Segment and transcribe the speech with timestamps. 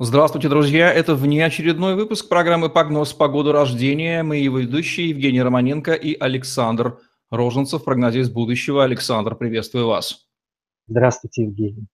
[0.00, 0.92] Здравствуйте, друзья!
[0.92, 4.24] Это внеочередной выпуск программы «Прогноз по году рождения».
[4.24, 6.98] Мы его ведущие Евгений Романенко и Александр
[7.30, 8.82] Роженцев, прогнозист будущего.
[8.82, 10.26] Александр, приветствую вас.
[10.88, 11.86] Здравствуйте, Евгений.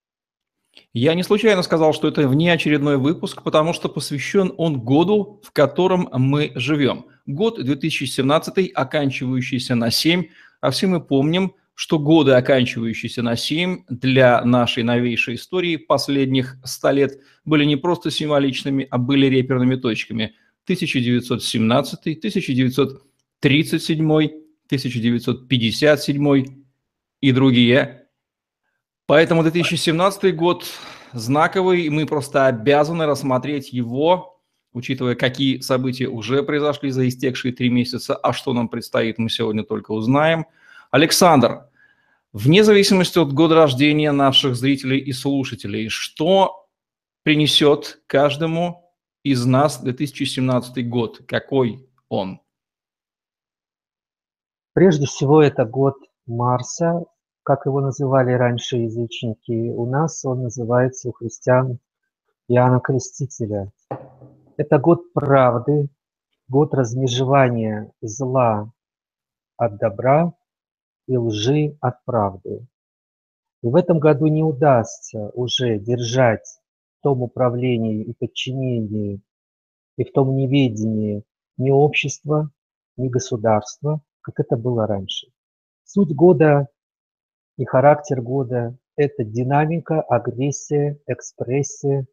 [0.94, 6.08] Я не случайно сказал, что это внеочередной выпуск, потому что посвящен он году, в котором
[6.10, 7.04] мы живем.
[7.26, 10.24] Год 2017, оканчивающийся на 7,
[10.62, 16.90] а все мы помним, что годы, оканчивающиеся на 7, для нашей новейшей истории последних 100
[16.90, 20.34] лет были не просто символичными, а были реперными точками.
[20.64, 26.44] 1917, 1937, 1957
[27.22, 28.08] и другие.
[29.06, 30.66] Поэтому 2017 год
[31.14, 34.38] знаковый, и мы просто обязаны рассмотреть его,
[34.74, 39.64] учитывая, какие события уже произошли за истекшие три месяца, а что нам предстоит, мы сегодня
[39.64, 40.44] только узнаем.
[40.90, 41.70] Александр,
[42.32, 46.68] Вне зависимости от года рождения наших зрителей и слушателей, что
[47.24, 48.94] принесет каждому
[49.24, 51.22] из нас 2017 год?
[51.26, 52.40] Какой он?
[54.74, 57.04] Прежде всего, это год Марса,
[57.42, 59.70] как его называли раньше язычники.
[59.70, 61.80] У нас он называется у христиан
[62.46, 63.72] Иоанна Крестителя.
[64.56, 65.88] Это год правды,
[66.46, 68.70] год размежевания зла
[69.56, 70.32] от добра,
[71.10, 72.68] и лжи от правды.
[73.62, 76.46] И в этом году не удастся уже держать
[76.98, 79.20] в том управлении и подчинении
[79.96, 81.24] и в том неведении
[81.56, 82.50] ни общества,
[82.96, 85.26] ни государства, как это было раньше.
[85.82, 86.68] Суть года
[87.58, 92.06] и характер года– это динамика, агрессия, экспрессия,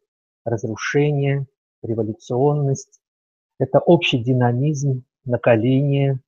[0.44, 1.46] разрушение,
[1.84, 3.00] революционность.
[3.60, 6.20] Это общий динамизм, накаление,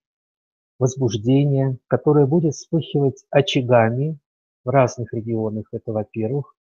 [0.81, 4.19] возбуждение, которое будет вспыхивать очагами
[4.65, 6.57] в разных регионах, это во-первых,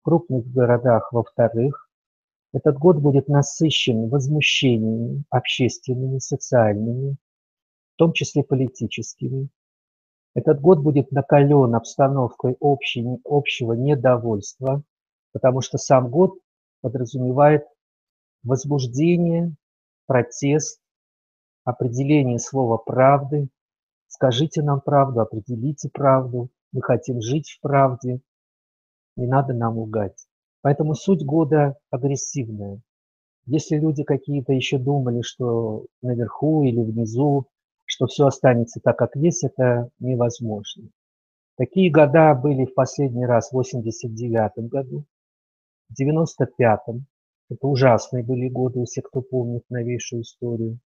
[0.00, 1.90] в крупных городах, во-вторых.
[2.52, 7.16] Этот год будет насыщен возмущениями общественными, социальными,
[7.94, 9.48] в том числе политическими.
[10.36, 14.84] Этот год будет накален обстановкой общей, общего недовольства,
[15.32, 16.38] потому что сам год
[16.80, 17.64] подразумевает
[18.44, 19.54] возбуждение,
[20.06, 20.80] протест,
[21.64, 23.48] определение слова правды,
[24.14, 26.48] Скажите нам правду, определите правду.
[26.70, 28.20] Мы хотим жить в правде.
[29.16, 30.28] Не надо нам лгать.
[30.62, 32.80] Поэтому суть года агрессивная.
[33.46, 37.48] Если люди какие-то еще думали, что наверху или внизу,
[37.86, 40.90] что все останется так, как есть, это невозможно.
[41.56, 45.06] Такие года были в последний раз в 89 году,
[45.88, 47.04] в 95-м.
[47.50, 50.78] Это ужасные были годы, если кто помнит новейшую историю.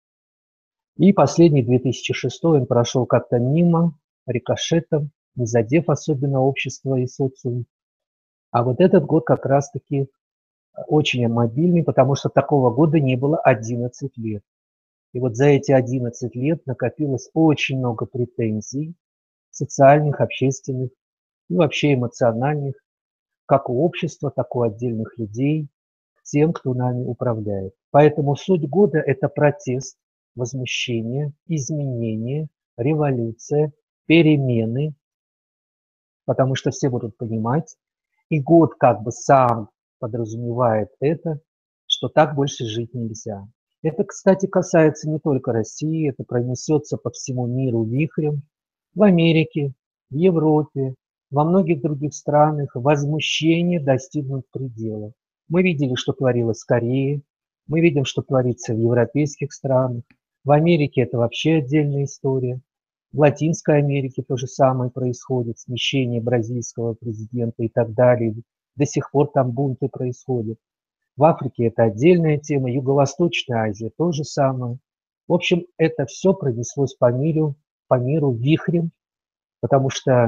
[0.97, 7.65] И последний 2006 он прошел как-то мимо, рикошетом, не задев особенно общество и социум.
[8.49, 10.07] А вот этот год как раз-таки э,
[10.87, 14.41] очень мобильный, потому что такого года не было 11 лет.
[15.13, 18.95] И вот за эти 11 лет накопилось очень много претензий
[19.51, 20.89] социальных, общественных
[21.49, 22.75] и вообще эмоциональных,
[23.45, 25.67] как у общества, так и у отдельных людей,
[26.15, 27.73] к тем, кто нами управляет.
[27.91, 29.97] Поэтому суть года– это протест
[30.37, 33.73] возмущение, изменение, революция,
[34.05, 34.93] перемены,
[36.25, 37.75] потому что все будут понимать,
[38.29, 41.41] и год как бы сам подразумевает это,
[41.87, 43.47] что так больше жить нельзя.
[43.81, 48.43] Это, кстати, касается не только России, это пронесется по всему миру вихрем,
[48.93, 49.73] в Америке,
[50.09, 50.95] в Европе,
[51.29, 55.13] во многих других странах возмущение достигнут предела.
[55.49, 57.21] Мы видели, что творилось в Корее,
[57.67, 60.03] мы видим, что творится в европейских странах,
[60.47, 62.61] в Америке это вообще отдельная история.
[63.11, 68.33] В Латинской Америке то же самое происходит, смещение бразильского президента и так далее.
[68.77, 70.57] До сих пор там бунты происходят.
[71.17, 74.77] В Африке это отдельная тема, Юго-Восточная Азия то же самое.
[75.27, 77.55] В общем, это все пронеслось по миру,
[77.89, 78.91] по миру вихрем,
[79.59, 80.23] потому что э,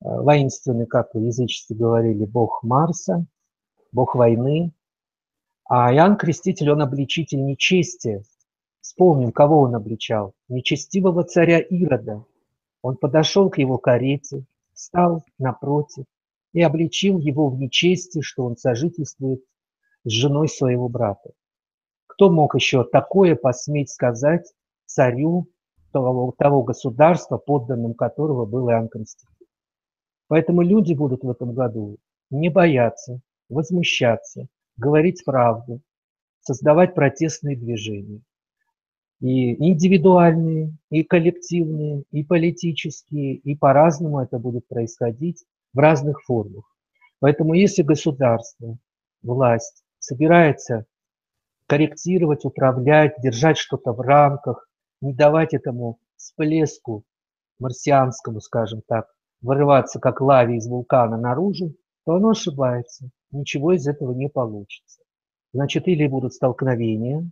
[0.00, 3.24] воинственный, как в язычестве говорили, бог Марса,
[3.92, 4.74] бог войны,
[5.64, 8.22] а Иоанн Креститель, он обличитель нечестия,
[8.80, 10.34] Вспомним, кого он обличал.
[10.48, 12.24] Нечестивого царя Ирода.
[12.82, 16.04] Он подошел к его карете, встал напротив
[16.52, 19.42] и обличил его в нечести, что он сожительствует
[20.04, 21.30] с женой своего брата.
[22.06, 24.52] Кто мог еще такое посметь сказать
[24.86, 25.48] царю
[25.92, 29.46] того, того государства, подданным которого был Иоанн Константин?
[30.28, 31.98] Поэтому люди будут в этом году
[32.30, 34.46] не бояться, возмущаться,
[34.76, 35.80] говорить правду,
[36.40, 38.22] создавать протестные движения
[39.20, 46.64] и индивидуальные, и коллективные, и политические, и по-разному это будет происходить в разных формах.
[47.20, 48.78] Поэтому если государство,
[49.22, 50.86] власть собирается
[51.66, 54.68] корректировать, управлять, держать что-то в рамках,
[55.00, 57.04] не давать этому всплеску
[57.58, 59.06] марсианскому, скажем так,
[59.40, 61.74] вырываться как лаве из вулкана наружу,
[62.04, 63.10] то оно ошибается.
[63.30, 65.02] Ничего из этого не получится.
[65.52, 67.30] Значит, или будут столкновения,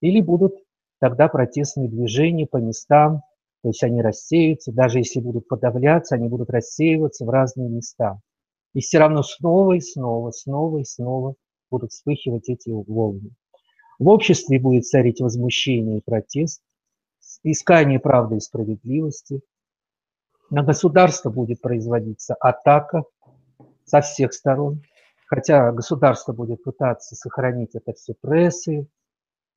[0.00, 0.54] или будут
[1.00, 3.22] тогда протестные движения по местам,
[3.62, 8.20] то есть они рассеются, даже если будут подавляться, они будут рассеиваться в разные места.
[8.74, 11.34] И все равно снова и снова, снова и снова
[11.70, 13.30] будут вспыхивать эти волны.
[13.98, 16.62] В обществе будет царить возмущение и протест,
[17.42, 19.42] искание правды и справедливости.
[20.50, 23.04] На государство будет производиться атака
[23.84, 24.82] со всех сторон,
[25.26, 28.88] хотя государство будет пытаться сохранить это все прессой,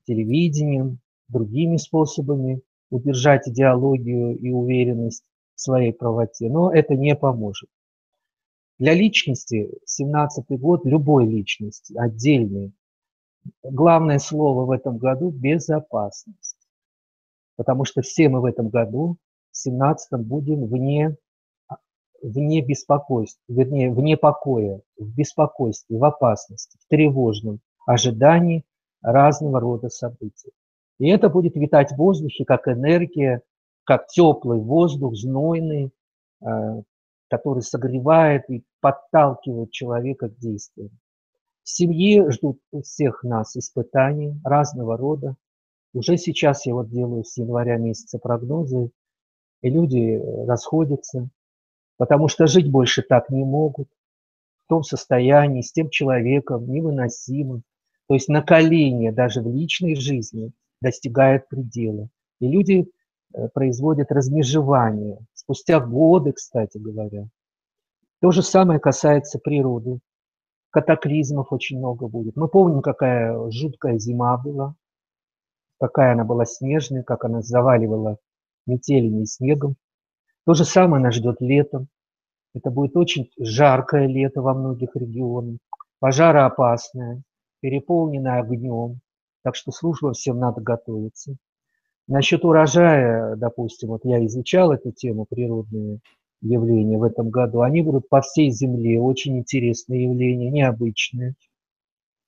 [0.06, 5.24] телевидением, другими способами, удержать идеологию и уверенность
[5.54, 7.68] в своей правоте, но это не поможет.
[8.78, 12.72] Для личности 17-й год, любой личности, отдельной,
[13.62, 16.56] главное слово в этом году– безопасность.
[17.56, 19.16] Потому что все мы в этом году,
[19.52, 21.16] в 17-м, будем вне,
[22.20, 28.64] вне беспокойства, вернее, вне покоя, в беспокойстве, в опасности, в тревожном ожидании
[29.02, 30.50] разного рода событий.
[30.98, 33.42] И это будет витать в воздухе как энергия,
[33.84, 35.90] как теплый воздух, знойный,
[36.40, 36.82] э,
[37.28, 40.90] который согревает и подталкивает человека к действию.
[41.62, 45.36] В семье ждут у всех нас испытания разного рода.
[45.92, 48.90] Уже сейчас я вот делаю с января месяца прогнозы,
[49.62, 51.28] и люди э, расходятся,
[51.96, 53.88] потому что жить больше так не могут,
[54.64, 57.64] в том состоянии, с тем человеком, невыносимым.
[58.08, 62.08] То есть накаление даже в личной жизни достигает предела.
[62.40, 62.90] И люди
[63.32, 65.18] э, производят размежевание.
[65.34, 67.28] Спустя годы, кстати говоря.
[68.20, 70.00] То же самое касается природы
[70.74, 72.34] катаклизмов очень много будет.
[72.34, 74.74] Мы помним, какая жуткая зима была,
[75.78, 78.18] какая она была снежная, как она заваливала
[78.66, 79.76] метелями и снегом.
[80.44, 81.86] То же самое нас ждет летом.
[82.54, 85.58] Это будет очень жаркое лето во многих регионах,
[86.00, 87.22] пожароопасное,
[87.60, 88.98] переполненное огнем.
[89.44, 91.36] Так что служба всем надо готовиться.
[92.08, 96.00] Насчет урожая, допустим, вот я изучал эту тему природные
[96.40, 97.60] явления в этом году.
[97.60, 101.34] Они будут по всей Земле, очень интересные явления, необычные.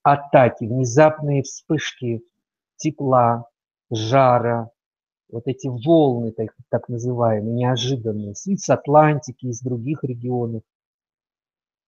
[0.02, 2.22] Атаки, внезапные вспышки
[2.76, 3.48] тепла,
[3.90, 4.70] жара,
[5.30, 10.62] вот эти волны, так, так называемые, неожиданные, с Атлантики, из других регионов.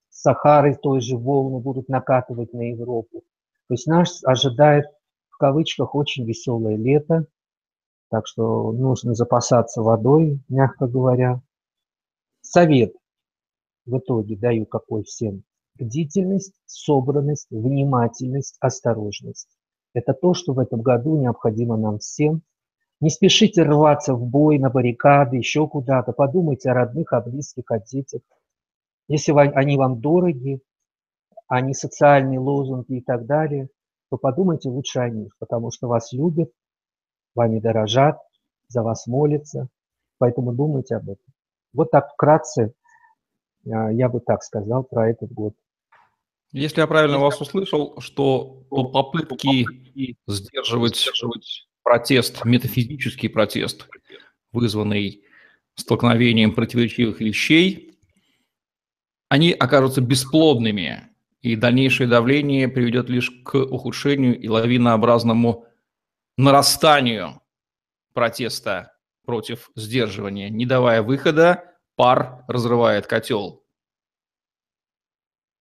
[0.08, 3.22] Сахары той же волны будут накатывать на Европу.
[3.68, 4.86] То есть нас ожидает,
[5.38, 7.26] в кавычках, очень веселое лето,
[8.10, 11.40] так что нужно запасаться водой, мягко говоря.
[12.40, 12.92] Совет
[13.86, 15.44] в итоге даю какой всем.
[15.78, 19.56] Бдительность, собранность, внимательность, осторожность.
[19.94, 22.42] Это то, что в этом году необходимо нам всем.
[23.00, 26.10] Не спешите рваться в бой, на баррикады, еще куда-то.
[26.10, 28.22] Подумайте о родных, о близких, о детях.
[29.06, 30.60] Если они вам дороги,
[31.46, 33.68] а не социальные лозунги и так далее,
[34.10, 36.50] то подумайте лучше о них, потому что вас любят,
[37.34, 38.18] вами дорожат,
[38.68, 39.68] за вас молятся.
[40.18, 41.24] Поэтому думайте об этом.
[41.72, 42.74] Вот так вкратце
[43.66, 45.54] а, я бы так сказал про этот год.
[46.52, 49.66] Если я правильно вас услышал, что попытки
[50.26, 51.08] сдерживать
[51.82, 53.86] протест, метафизический протест,
[54.52, 55.22] вызванный
[55.74, 57.98] столкновением противоречивых вещей,
[59.28, 61.08] они окажутся бесплодными,
[61.40, 65.66] и дальнейшее давление приведет лишь к ухудшению и лавинообразному
[66.36, 67.40] нарастанию
[68.12, 68.92] протеста
[69.24, 70.50] против сдерживания.
[70.50, 71.64] Не давая выхода,
[71.96, 73.62] пар разрывает котел.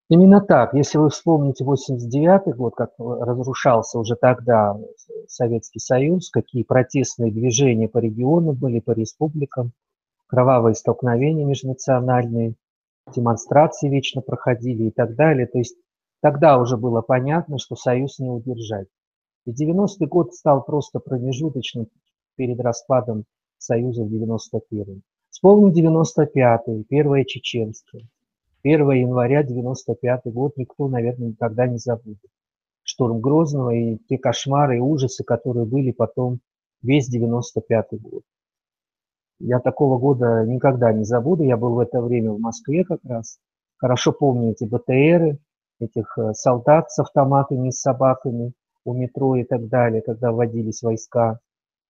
[0.09, 0.73] Именно так.
[0.73, 4.77] Если вы вспомните 89 год, как разрушался уже тогда
[5.27, 9.73] Советский Союз, какие протестные движения по регионам были, по республикам,
[10.27, 12.55] кровавые столкновения межнациональные,
[13.15, 15.47] демонстрации вечно проходили и так далее.
[15.47, 15.77] То есть
[16.21, 18.87] тогда уже было понятно, что Союз не удержать.
[19.45, 21.87] И 90-й год стал просто промежуточным
[22.35, 23.25] перед распадом
[23.57, 25.01] Союза в 91-м.
[25.29, 28.03] Вспомним 95-й, первое чеченское.
[28.63, 32.29] 1 января 95 год никто, наверное, никогда не забудет.
[32.83, 36.39] Штурм Грозного и те кошмары и ужасы, которые были потом
[36.81, 38.23] весь 95 год.
[39.39, 41.43] Я такого года никогда не забуду.
[41.43, 43.39] Я был в это время в Москве как раз.
[43.77, 45.39] Хорошо помню эти БТРы,
[45.79, 48.53] этих э, солдат с автоматами, с собаками
[48.83, 51.39] у метро и так далее, когда вводились войска.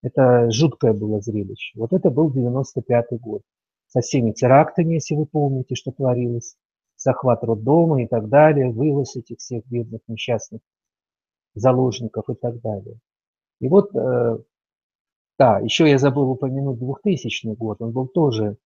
[0.04, 1.80] Это жуткое было зрелище.
[1.80, 3.42] Вот это был 95 год.
[3.88, 6.56] Со всеми терактами, если вы помните, что творилось.
[6.98, 10.62] Захват роддома и так далее, вывоз этих всех бедных несчастных
[11.54, 13.00] заложников и так далее.
[13.60, 14.38] И вот, э,
[15.38, 18.58] да, еще я забыл упомянуть 2000 год, он был тоже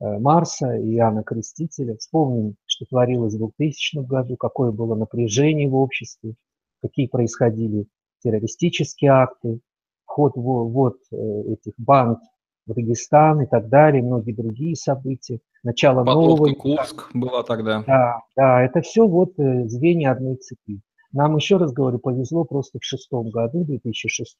[0.00, 1.96] э, Марса и Иоанна Крестителя.
[1.96, 6.34] Вспомним, что творилось в 2000 году, какое было напряжение в обществе,
[6.80, 7.86] какие происходили
[8.22, 9.60] террористические акты,
[10.04, 11.16] вход вот э,
[11.52, 12.18] этих банд
[12.66, 16.54] в Дагестан и так далее, многие другие события, начало Подлодка нового...
[16.54, 17.82] Курск была тогда.
[17.86, 20.80] Да, да, это все вот э, звенья одной цепи.
[21.12, 24.36] Нам, еще раз говорю, повезло просто в шестом году, 2006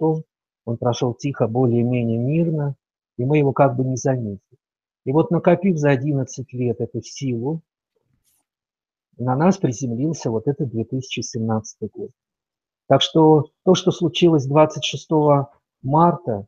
[0.65, 2.77] он прошел тихо, более-менее мирно,
[3.17, 4.59] и мы его как бы не заметили.
[5.05, 7.63] И вот накопив за 11 лет эту силу,
[9.19, 12.11] на нас приземлился вот этот 2017 год.
[12.89, 15.09] Так что то, что случилось 26
[15.83, 16.47] марта,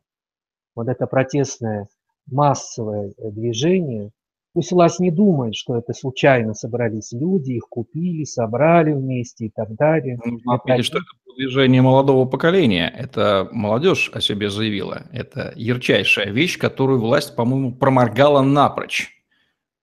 [0.75, 1.87] вот это протестное
[2.27, 4.11] массовое движение,
[4.53, 9.75] пусть власть не думает, что это случайно собрались люди, их купили, собрали вместе и так
[9.75, 10.17] далее.
[10.23, 12.87] Нужно отметить, что это движение молодого поколения.
[12.89, 15.03] Это молодежь о себе заявила.
[15.11, 19.11] Это ярчайшая вещь, которую власть, по-моему, проморгала напрочь.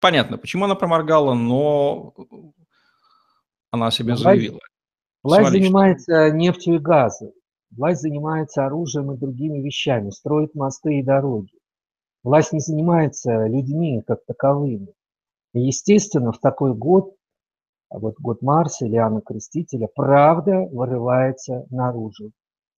[0.01, 2.15] Понятно, почему она проморгала, но
[3.71, 4.59] она о себе власть, заявила.
[5.23, 7.31] Власть занимается нефтью и газом.
[7.71, 11.53] Власть занимается оружием и другими вещами, строит мосты и дороги.
[12.23, 14.93] Власть не занимается людьми как таковыми.
[15.55, 17.15] Естественно, в такой год,
[17.99, 22.33] вот год Марса или Иоанна Крестителя, правда вырывается наружу.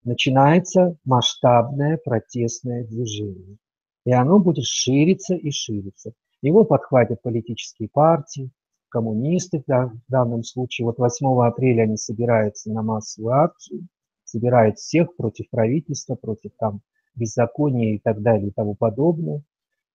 [0.04, 3.56] Начинается масштабное протестное движение.
[4.04, 6.12] И оно будет шириться и шириться.
[6.42, 8.50] Его подхватят политические партии,
[8.90, 10.86] коммунисты в данном случае.
[10.86, 13.88] Вот 8 апреля они собираются на массовую акцию
[14.34, 16.80] собирает всех против правительства, против там
[17.14, 19.42] беззакония и так далее и тому подобное.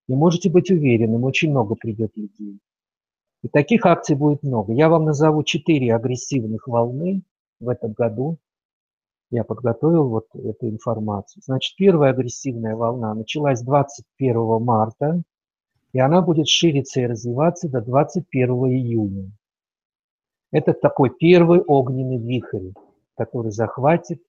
[0.07, 2.59] И можете быть уверенным, очень много придет людей.
[3.43, 4.73] И таких акций будет много.
[4.73, 7.23] Я вам назову четыре агрессивных волны
[7.59, 8.37] в этом году.
[9.31, 11.41] Я подготовил вот эту информацию.
[11.45, 15.21] Значит, первая агрессивная волна началась 21 марта,
[15.93, 19.31] и она будет шириться и развиваться до 21 июня.
[20.51, 22.71] Это такой первый огненный вихрь,
[23.15, 24.21] который захватит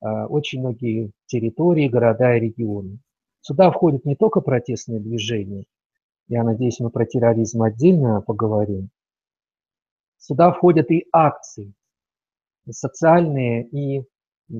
[0.00, 2.98] а, очень многие территории, города и регионы.
[3.40, 5.64] Сюда входят не только протестные движения,
[6.28, 8.90] я надеюсь, мы про терроризм отдельно поговорим.
[10.18, 11.72] Сюда входят и акции,
[12.68, 14.04] социальные и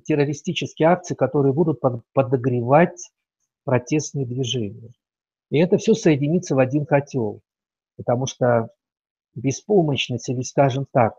[0.05, 1.81] террористические акции, которые будут
[2.15, 3.11] подогревать
[3.65, 4.91] протестные движения.
[5.51, 7.43] И это все соединится в один котел,
[7.97, 8.71] потому что
[9.35, 11.15] беспомощность или, скажем так,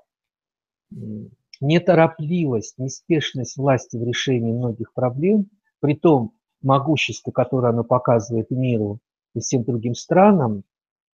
[1.61, 8.99] неторопливость, неспешность власти в решении многих проблем, при том могущество, которое оно показывает миру
[9.33, 10.63] и всем другим странам,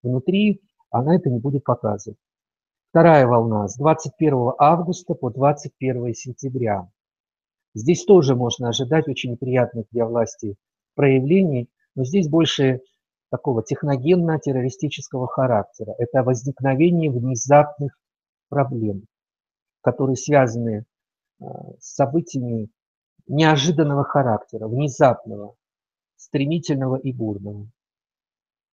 [0.03, 2.17] внутри она это не будет показывать.
[2.89, 6.89] Вторая волна с 21 августа по 21 сентября.
[7.73, 10.55] Здесь тоже можно ожидать очень неприятных для власти
[10.95, 12.81] проявлений, но здесь больше
[13.29, 15.93] такого техногенно-террористического характера.
[15.97, 17.97] Это возникновение внезапных
[18.47, 19.07] проблем
[19.85, 20.83] которые связаны
[21.39, 21.45] э,
[21.79, 22.69] с событиями
[23.27, 25.55] неожиданного характера, внезапного,
[26.15, 27.67] стремительного и бурного.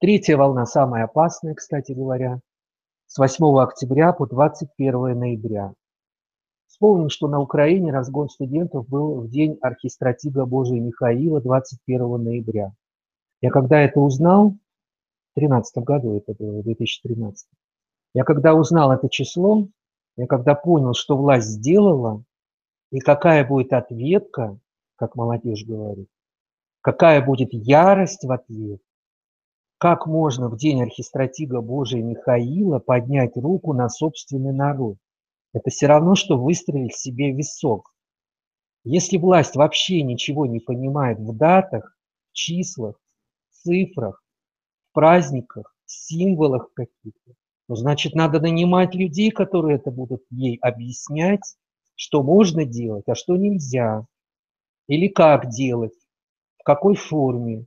[0.02, 2.40] Третья волна самая опасная, кстати говоря,
[3.06, 5.74] с 8 октября по 21 ноября.
[6.66, 12.72] Вспомним, что на Украине разгон студентов был в день архистратига Божия Михаила 21 ноября.
[13.40, 14.56] Я когда это узнал,
[15.36, 17.46] в 2013 году это было, в 2013,
[18.14, 19.68] я когда узнал это число,
[20.16, 22.24] я когда понял, что власть сделала,
[22.90, 24.58] и какая будет ответка,
[24.96, 26.08] как молодежь говорит,
[26.80, 28.80] какая будет ярость в ответ,
[29.82, 34.96] как можно в день архистратига Божия Михаила поднять руку на собственный народ?
[35.52, 37.92] Это все равно, что выстрелить себе в висок.
[38.84, 41.96] Если власть вообще ничего не понимает в датах,
[42.30, 42.94] числах,
[43.50, 44.22] цифрах,
[44.92, 47.32] праздниках, символах каких-то,
[47.66, 51.56] ну, значит, надо нанимать людей, которые это будут ей объяснять,
[51.96, 54.06] что можно делать, а что нельзя.
[54.86, 55.98] Или как делать,
[56.58, 57.66] в какой форме.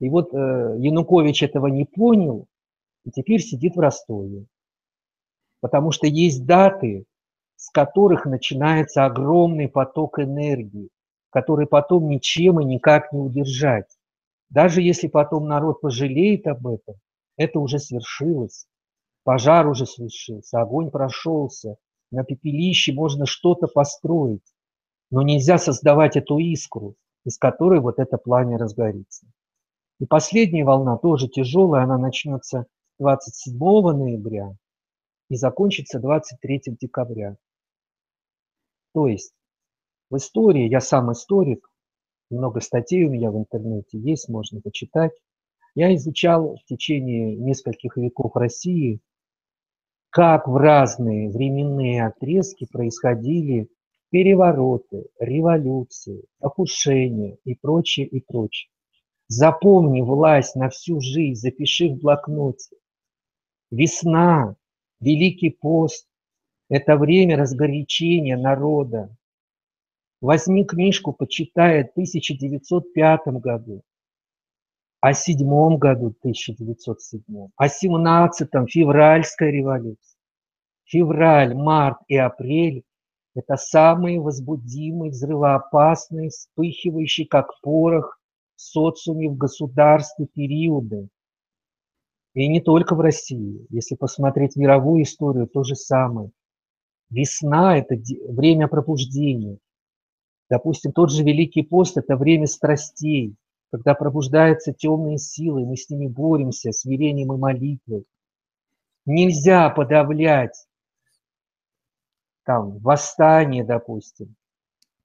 [0.00, 0.36] И вот э,
[0.78, 2.46] Янукович этого не понял,
[3.04, 4.46] и теперь сидит в Ростове.
[5.60, 7.04] Потому что есть даты,
[7.56, 10.88] с которых начинается огромный поток энергии,
[11.28, 13.86] который потом ничем и никак не удержать.
[14.48, 16.96] Даже если потом народ пожалеет об этом,
[17.36, 18.66] это уже свершилось.
[19.22, 21.76] Пожар уже свершился, огонь прошелся,
[22.10, 24.54] на пепелище можно что-то построить,
[25.10, 29.26] но нельзя создавать эту искру, из которой вот это пламя разгорится.
[30.00, 32.66] И последняя волна тоже тяжелая, она начнется
[32.98, 34.56] 27 ноября
[35.28, 37.36] и закончится 23 декабря.
[38.94, 39.34] То есть
[40.08, 41.70] В истории, я сам историк,
[42.30, 45.12] много статей у меня в интернете есть, можно почитать.
[45.74, 49.00] Я изучал в течение нескольких веков России,
[50.08, 53.68] как в разные временные отрезки происходили
[54.10, 58.70] перевороты, революции, покушения и прочее, и прочее.
[59.32, 62.74] Запомни власть на всю жизнь, запиши в блокноте.
[63.70, 64.56] Весна,
[64.98, 66.08] Великий пост–
[66.68, 69.16] это время разгорячения народа.
[70.20, 73.82] Возьми книжку, почитай в 1905 году,
[74.98, 80.18] о седьмом году 1907, о семнадцатом февральская революция.
[80.86, 82.82] Февраль, март и апрель–
[83.36, 88.19] это самые возбудимые, взрывоопасные, вспыхивающие, как порох,
[88.60, 91.08] социуме, в государстве периоды.
[92.34, 93.66] И не только в России.
[93.70, 96.30] Если посмотреть мировую историю, то же самое.
[97.10, 97.96] Весна– это
[98.28, 99.58] время пробуждения.
[100.48, 103.34] Допустим, тот же Великий пост– это время страстей,
[103.70, 108.04] когда пробуждаются темные силы, мы с ними боремся смирением и молитвой.
[109.06, 110.66] Нельзя подавлять
[112.44, 114.34] там восстание, допустим,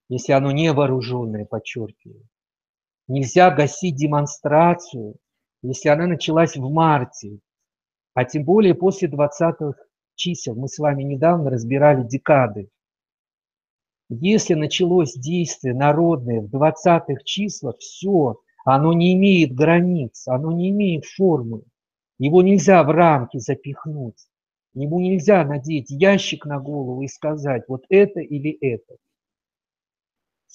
[0.09, 2.27] если оно не вооруженное, подчеркиваю.
[3.07, 5.15] Нельзя гасить демонстрацию,
[5.61, 7.39] если она началась в марте,
[8.15, 9.73] а тем более после 20-х
[10.15, 10.55] чисел.
[10.55, 12.69] Мы с вами недавно разбирали декады.
[14.09, 21.05] Если началось действие народное в 20-х числах, все, оно не имеет границ, оно не имеет
[21.05, 21.61] формы.
[22.17, 24.27] Его нельзя в рамки запихнуть.
[24.73, 28.95] Ему нельзя надеть ящик на голову и сказать, вот это или это.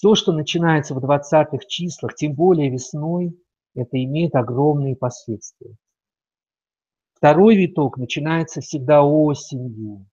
[0.00, 3.38] Все, что начинается в 20-х числах, тем более весной,
[3.74, 5.76] это имеет огромные последствия.
[7.12, 10.06] Второй виток начинается всегда осенью.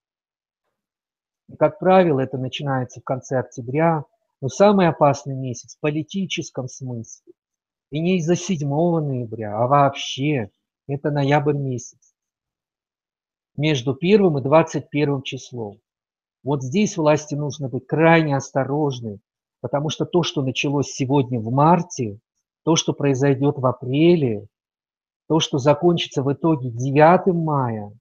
[1.58, 4.04] Как правило, это начинается в конце октября,
[4.42, 7.32] но самый опасный месяц в политическом смысле.
[7.90, 10.50] И не из-за 7 ноября, а вообще
[10.86, 12.14] это ноябрь месяц.
[13.56, 15.80] Между первым и 21 числом.
[16.44, 19.22] Вот здесь власти нужно быть крайне осторожны,
[19.62, 22.20] потому что то, что началось сегодня в марте,
[22.64, 24.48] то, что произойдет в апреле,
[25.28, 27.92] то, что закончится в итоге 9 мая,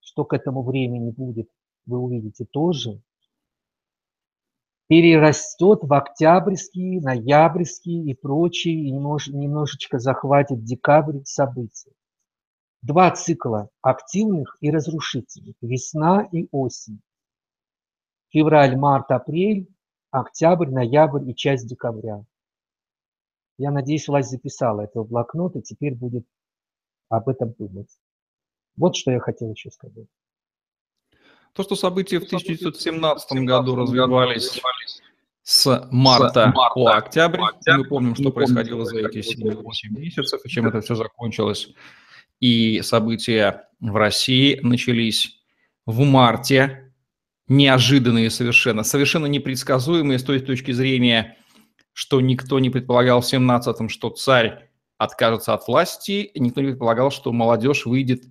[0.00, 1.48] что к этому времени будет,
[1.86, 3.00] вы увидите тоже,
[4.88, 11.92] перерастет в октябрьские, ноябрьские и прочие, и немножечко захватит декабрь события.
[12.80, 15.56] Два цикла активных и разрушительных.
[15.60, 17.00] Весна и осень.
[18.30, 19.68] Февраль, март, апрель,
[20.10, 22.24] октябрь, ноябрь и часть декабря.
[23.58, 26.24] Я надеюсь, власть записала это в блокнот и теперь будет
[27.08, 27.90] об этом думать.
[28.76, 30.06] Вот что я хотел еще сказать.
[31.52, 34.60] То, что события в 1917 году развивались
[35.42, 40.80] с марта по октябрь, мы помним, что происходило за эти 7-8 месяцев, и чем это
[40.80, 41.72] все закончилось.
[42.38, 45.42] И события в России начались
[45.86, 46.87] в марте,
[47.48, 51.36] неожиданные совершенно, совершенно непредсказуемые с той точки зрения,
[51.92, 57.32] что никто не предполагал в 17-м, что царь откажется от власти, никто не предполагал, что
[57.32, 58.24] молодежь выйдет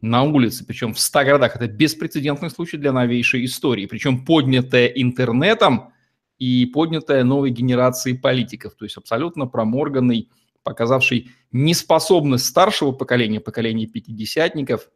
[0.00, 1.56] на улице, причем в 100 городах.
[1.56, 5.92] Это беспрецедентный случай для новейшей истории, причем поднятая интернетом
[6.38, 10.30] и поднятая новой генерацией политиков, то есть абсолютно проморганный,
[10.62, 14.90] показавший неспособность старшего поколения, поколения пятидесятников,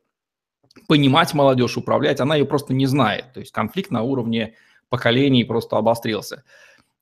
[0.87, 3.33] понимать молодежь, управлять, она ее просто не знает.
[3.33, 4.55] То есть конфликт на уровне
[4.89, 6.45] поколений просто обострился.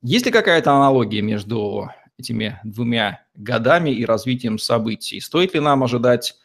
[0.03, 5.21] Есть ли какая-то аналогия между этими двумя годами и развитием событий?
[5.21, 6.37] Стоит ли нам ожидать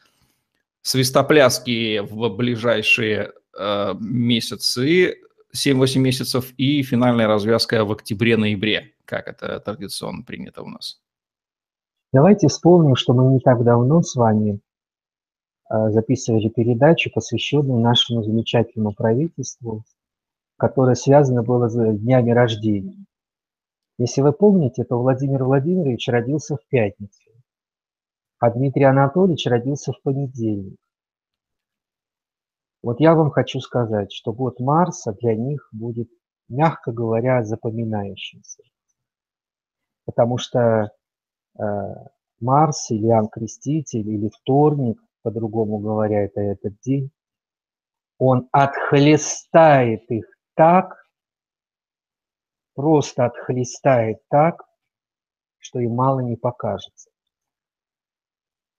[0.82, 5.18] свистопляски в ближайшие э, месяцы,
[5.56, 11.00] 7-8 месяцев, и финальная развязка в октябре-ноябре, как это традиционно принято у нас.
[12.12, 14.60] Давайте вспомним, что мы не так давно с вами
[15.90, 19.84] записывали передачу, посвященную нашему замечательному правительству,
[20.58, 23.06] которое связано было с днями рождения.
[23.98, 27.34] Если вы помните, то Владимир Владимирович родился в пятницу
[28.44, 30.78] а Дмитрий Анатольевич родился в понедельник.
[32.82, 36.10] Вот я вам хочу сказать, что год Марса для них будет,
[36.50, 38.64] мягко говоря, запоминающимся.
[40.04, 40.92] Потому что
[41.58, 41.64] э,
[42.42, 47.10] Марс или Иоанн Креститель или вторник, по-другому говоря, это этот день,
[48.20, 51.08] он отхлестает их так,
[52.76, 54.64] просто отхлестает так,
[55.58, 57.10] что им мало не покажется.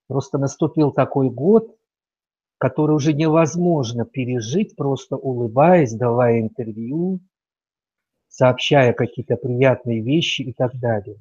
[0.06, 1.76] Просто наступил такой год,
[2.58, 7.20] который уже невозможно пережить, просто улыбаясь, давая интервью,
[8.28, 11.16] сообщая какие-то приятные вещи и так далее.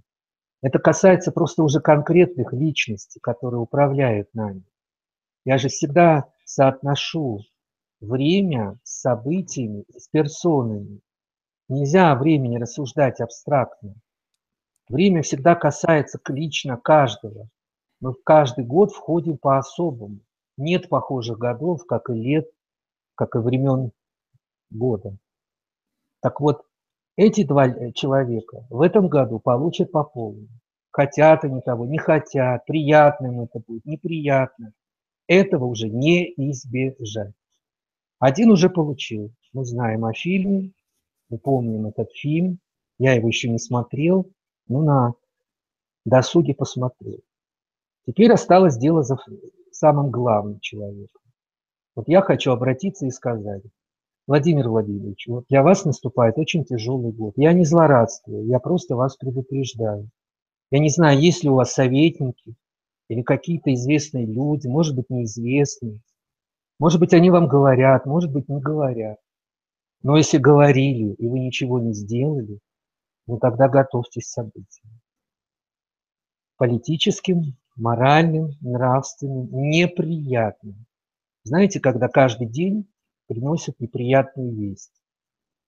[0.62, 4.64] Это касается просто уже конкретных личностей, которые управляют нами.
[5.46, 7.42] Я же всегда соотношу
[8.00, 11.02] время с событиями и с персонами.
[11.68, 13.96] Нельзя о времени рассуждать абстрактно.
[14.90, 17.50] Время всегда касается лично каждого.
[18.00, 20.20] Мы в каждый год входим по-особому.
[20.58, 22.50] Нет похожих годов, как и лет,
[23.16, 23.92] как и времен
[24.70, 25.18] года.
[26.22, 26.66] Так вот,
[27.16, 30.50] эти два э, человека в этом году получат по полной.
[30.92, 34.74] Хотят они того, не хотят, приятно им это будет, неприятно.
[35.28, 37.34] Этого уже не избежать.
[38.20, 39.32] Один уже получил.
[39.54, 40.72] Мы знаем о фильме,
[41.30, 42.60] мы помним этот фильм.
[42.98, 44.32] Я его еще не смотрел,
[44.68, 45.14] но на
[46.06, 47.20] досуге посмотрел.
[48.06, 49.18] Теперь осталось дело за
[49.72, 51.22] самым главным человеком.
[51.96, 53.64] Вот я хочу обратиться и сказать,
[54.26, 57.34] Владимир Владимирович, вот для вас наступает очень тяжелый год.
[57.36, 60.10] Я не злорадствую, я просто вас предупреждаю.
[60.72, 62.56] Я не знаю, есть ли у вас советники
[63.10, 66.00] или какие-то известные люди, может быть, неизвестные.
[66.80, 69.18] Может быть, они вам говорят, может быть, не говорят.
[70.02, 72.60] Но если говорили, и вы ничего не сделали,
[73.28, 75.00] ну тогда готовьтесь к событиям.
[76.58, 80.86] Политическим, моральным, нравственным, неприятным.
[81.44, 82.88] Знаете, когда каждый день
[83.28, 84.92] приносят неприятную весть.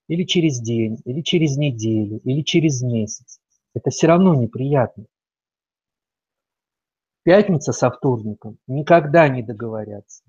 [0.08, 3.40] Или через день, или через неделю, или через месяц.
[3.74, 5.06] Это все равно неприятно.
[7.26, 10.22] Пятница со вторником никогда не договорятся.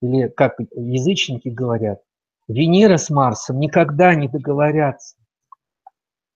[0.00, 2.02] Или, как язычники говорят,
[2.48, 5.18] Венера с Марсом никогда не договорятся.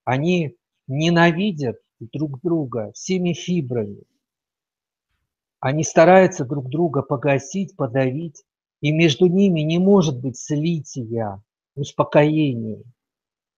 [0.05, 4.03] Они ненавидят друг друга всеми фибрами.
[5.61, 8.45] Они стараются друг друга погасить, подавить,
[8.83, 11.43] и между ними не может быть слития,
[11.75, 12.83] успокоения.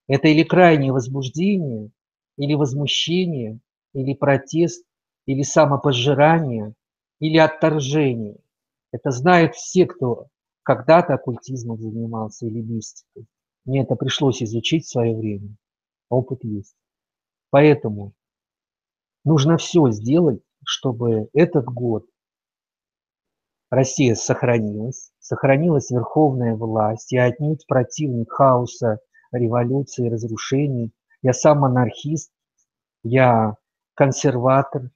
[0.07, 1.91] Это или крайнее возбуждение,
[2.37, 3.59] или возмущение,
[3.95, 4.85] или протест,
[5.29, 6.73] или самопожирание,
[7.21, 8.39] или отторжение.
[8.93, 10.29] Это знают все, кто
[10.63, 13.27] когда-то оккультизмом занимался или мистикой.
[13.67, 15.55] Мне это пришлось изучить в свое время.
[16.09, 16.75] Опыт есть.
[17.51, 18.15] Поэтому
[19.23, 22.07] нужно все сделать, чтобы этот год
[23.69, 30.95] Россия сохранилась, сохранилась верховная власть, я отнюдь противник хаоса, революции, разрушений.
[31.21, 32.33] Я сам анархист,
[33.03, 33.57] я
[33.93, 34.91] консерватор.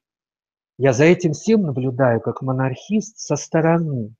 [0.78, 4.14] Я за этим всем наблюдаю как монархист со стороны.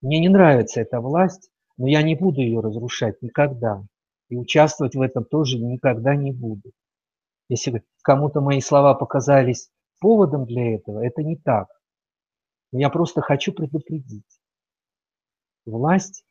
[0.00, 3.84] Мне не нравится эта власть, но я не буду ее разрушать никогда.
[4.28, 6.70] И участвовать в этом тоже никогда не буду.
[7.48, 11.68] Если кому-то мои слова показались поводом для этого, это не так.
[12.70, 14.40] Я просто хочу предупредить.
[15.64, 16.24] Власть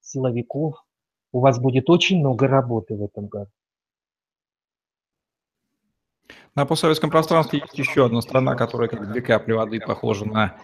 [0.00, 0.84] силовиков,
[1.32, 3.50] у вас будет очень много работы в этом году.
[6.56, 10.56] На постсоветском пространстве есть еще одна страна, которая как две капли воды похожа на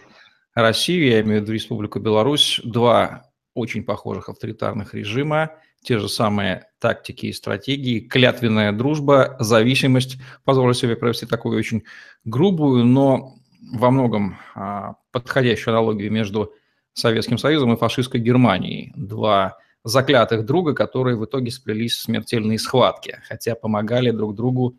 [0.55, 2.63] Россию, я имею в виду Республику Беларусь.
[2.65, 5.51] Два очень похожих авторитарных режима,
[5.83, 10.17] те же самые тактики и стратегии, клятвенная дружба, зависимость.
[10.45, 11.85] Позволю себе провести такую очень
[12.25, 13.35] грубую, но
[13.75, 16.55] во многом а, подходящую аналогию между
[16.95, 18.95] Советским Союзом и фашистской Германией.
[18.97, 24.79] Два заклятых друга, которые в итоге сплелись в смертельные схватки, хотя помогали друг другу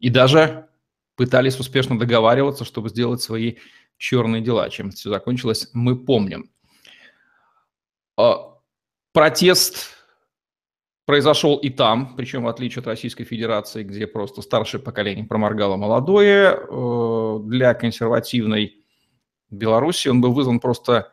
[0.00, 0.68] и даже
[1.14, 3.56] пытались успешно договариваться, чтобы сделать свои
[3.98, 4.68] черные дела.
[4.70, 6.50] Чем все закончилось, мы помним.
[8.16, 8.58] А,
[9.12, 9.96] протест
[11.04, 16.56] произошел и там, причем в отличие от Российской Федерации, где просто старшее поколение проморгало молодое,
[16.56, 18.84] э, для консервативной
[19.50, 21.12] Беларуси он был вызван просто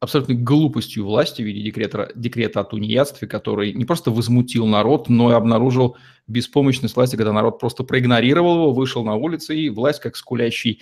[0.00, 5.30] абсолютной глупостью власти в виде декрета, декрета о тунеядстве, который не просто возмутил народ, но
[5.30, 10.16] и обнаружил беспомощность власти, когда народ просто проигнорировал его, вышел на улицы, и власть, как
[10.16, 10.80] скулящий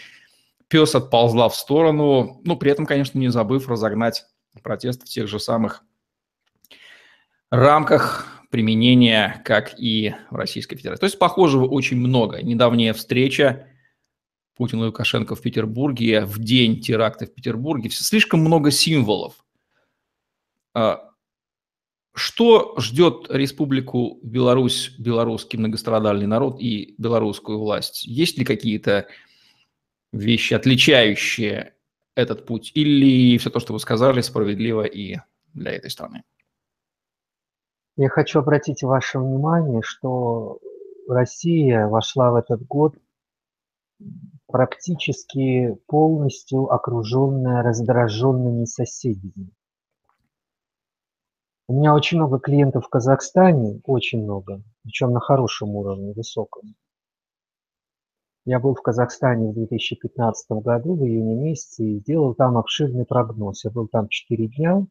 [0.69, 4.25] пес, отползла в сторону, ну, при этом, конечно, не забыв разогнать
[4.63, 5.83] протест в тех же самых
[7.51, 11.01] рамках применения, как и в Российской Федерации.
[11.01, 12.43] То есть похожего очень много.
[12.43, 13.69] Недавняя встреча
[14.57, 17.91] Путина и Лукашенко в Петербурге в день теракта в Петербурге.
[17.91, 19.45] Слишком много символов.
[20.75, 21.11] А,
[22.15, 28.05] что ждет Республику Беларусь, белорусский многострадальный народ и белорусскую власть?
[28.05, 29.07] Есть ли какие-то
[30.13, 31.75] вещи, отличающие
[32.15, 32.73] этот путь?
[32.75, 35.19] Или все то, что вы сказали, справедливо и
[35.53, 36.23] для этой страны?
[37.99, 40.59] Я хочу обратить ваше внимание, что
[41.09, 42.97] Россия вошла в этот год
[44.47, 49.51] практически полностью окруженная раздраженными соседями.
[51.69, 56.77] У меня очень много клиентов в Казахстане, очень много, причем на хорошем уровне, высоком.
[58.45, 63.65] Я был в Казахстане в 2015 году, в июне месяце, и делал там обширный прогноз.
[63.65, 64.87] Я был там 4 дня.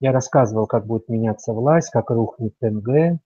[0.00, 3.20] Я рассказывал, как будет меняться власть, как рухнет ТНГ,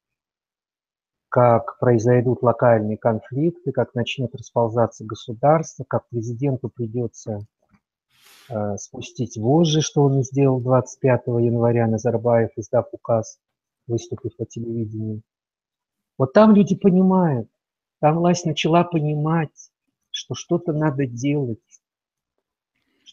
[1.37, 7.41] как произойдут локальные конфликты, как начнет расползаться государство, как президенту придется
[8.49, 13.39] э, спустить вожжи, что он сделал 25 января Назарбаев, издав указ,
[13.87, 15.21] выступив по телевидению.
[16.17, 17.51] Вот там люди понимают,
[18.01, 19.71] там власть начала понимать,
[20.11, 21.61] что что-то надо делать.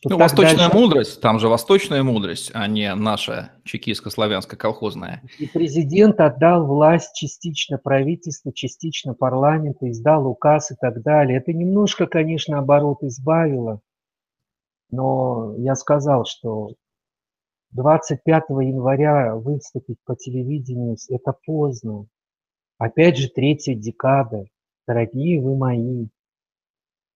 [0.03, 0.77] Что ну, восточная дальше...
[0.77, 5.21] мудрость, там же восточная мудрость, а не наша чекистско-славянская колхозная.
[5.39, 11.37] И президент отдал власть частично правительству, частично парламенту, издал указ и так далее.
[11.37, 13.79] Это немножко, конечно, оборот избавило,
[14.91, 16.73] но я сказал, что
[17.71, 22.07] 25 января выступить по телевидению– это поздно.
[22.77, 24.47] Опять же, третья декада.
[24.85, 26.07] Дорогие вы мои,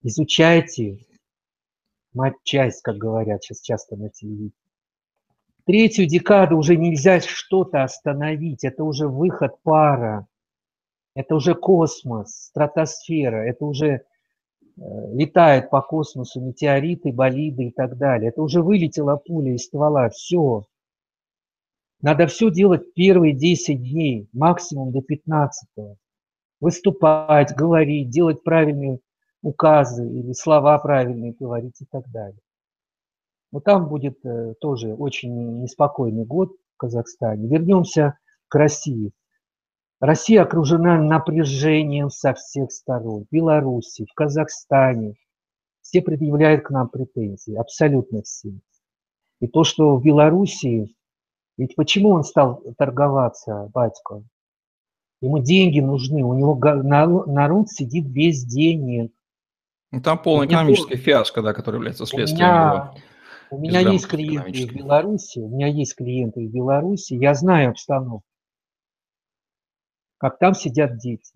[0.04, 1.06] изучайте
[2.18, 4.52] матчасть, как говорят сейчас часто на телевидении.
[5.66, 10.28] Третью декаду уже нельзя что-то остановить, это уже выход пара,
[11.14, 14.02] это уже космос, стратосфера, это уже э,
[15.14, 18.30] летают по космосу метеориты, болиды и так далее.
[18.30, 20.66] Это уже вылетела пуля из ствола, все.
[22.02, 25.96] Надо все делать первые 10 дней, максимум до 15 -го
[26.60, 29.00] выступать, говорить, делать правильные
[29.42, 32.40] указы или слова правильные говорить и так далее.
[33.52, 37.48] Но там будет э, тоже очень неспокойный год в Казахстане.
[37.48, 38.18] Вернемся
[38.50, 39.12] к России.
[40.00, 43.26] Россия окружена напряжением со всех сторон.
[43.26, 45.16] В Беларуси, в Казахстане.
[45.82, 48.60] Все предъявляют к нам претензии, абсолютно все.
[49.40, 50.94] И то, что в Белоруссии,
[51.58, 54.24] ведь почему он стал торговаться, батько?
[55.22, 56.56] Ему деньги нужны, у него
[57.26, 59.14] народ сидит без денег.
[59.92, 62.94] Ну, там полная экономическая фиаско, да, которая является следствием у меня.
[63.50, 68.26] У меня есть клиенты в Беларуси, у меня есть клиенты в Беларуси, я знаю обстановку,
[70.18, 71.34] как там сидят дети,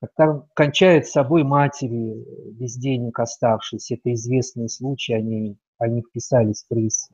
[0.00, 6.64] как там кончают с собой матери без денег оставшиеся, это известные случаи, они, они вписались
[6.64, 7.10] в пресс.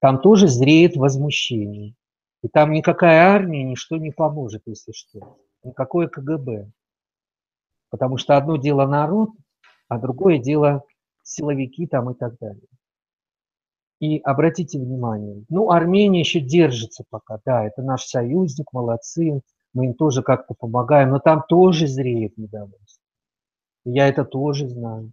[0.00, 1.94] Там тоже зреет возмущение.
[2.42, 5.38] И там никакая армия ничто не поможет, если что.
[5.62, 6.72] Никакое КГБ.
[7.88, 9.30] Потому что одно дело народ,
[9.92, 10.84] а другое дело
[11.22, 12.66] силовики там и так далее.
[14.00, 19.42] И обратите внимание, ну, Армения еще держится пока, да, это наш союзник, молодцы,
[19.74, 23.04] мы им тоже как-то помогаем, но там тоже зреет недовольство.
[23.84, 25.12] Я это тоже знаю.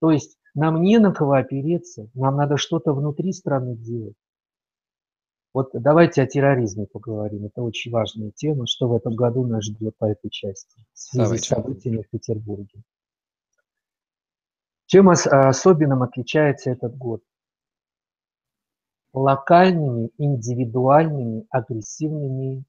[0.00, 4.16] То есть нам не на кого опереться, нам надо что-то внутри страны делать.
[5.54, 7.46] Вот давайте о терроризме поговорим.
[7.46, 8.66] Это очень важная тема.
[8.66, 11.44] Что в этом году нас ждет по этой части в связи давайте.
[11.44, 12.84] с событиями в Петербурге.
[14.90, 17.22] Чем особенным отличается этот год?
[19.12, 22.64] Локальными, индивидуальными, агрессивными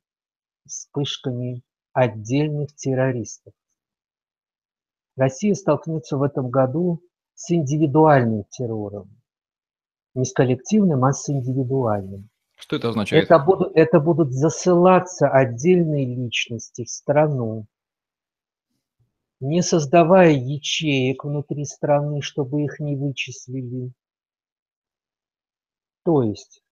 [0.67, 3.55] вспышками отдельных террористов.
[5.17, 7.01] Россия столкнется в этом году
[7.33, 9.09] с индивидуальным террором.
[10.13, 12.29] Не с коллективным, а с индивидуальным.
[12.55, 13.23] Что это означает?
[13.23, 17.65] Это будут, это будут засылаться отдельные личности в страну,
[19.41, 23.91] не создавая ячеек внутри страны, чтобы их не вычислили.
[26.03, 26.63] То есть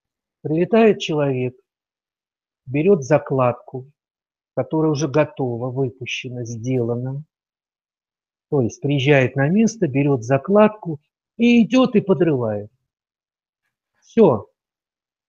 [0.42, 1.56] прилетает человек,
[2.68, 3.92] берет закладку,
[4.56, 7.24] которая уже готова, выпущена, сделана.
[8.50, 11.00] То есть приезжает на место, берет закладку
[11.38, 12.72] и идет и подрывает.
[13.96, 14.48] Все,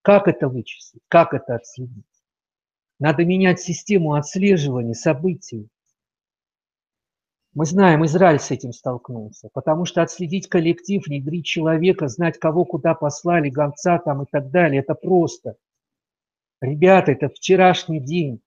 [0.02, 1.02] как это вычислить?
[1.08, 2.04] Как это отследить?
[2.98, 5.70] Надо менять систему отслеживания событий.
[7.52, 12.94] Мы знаем, Израиль с этим столкнулся, потому что отследить коллектив, внедрить человека, знать, кого куда
[12.94, 15.56] послали, гонца там и так далее, это просто.
[16.60, 18.40] Ребята, это вчерашний день.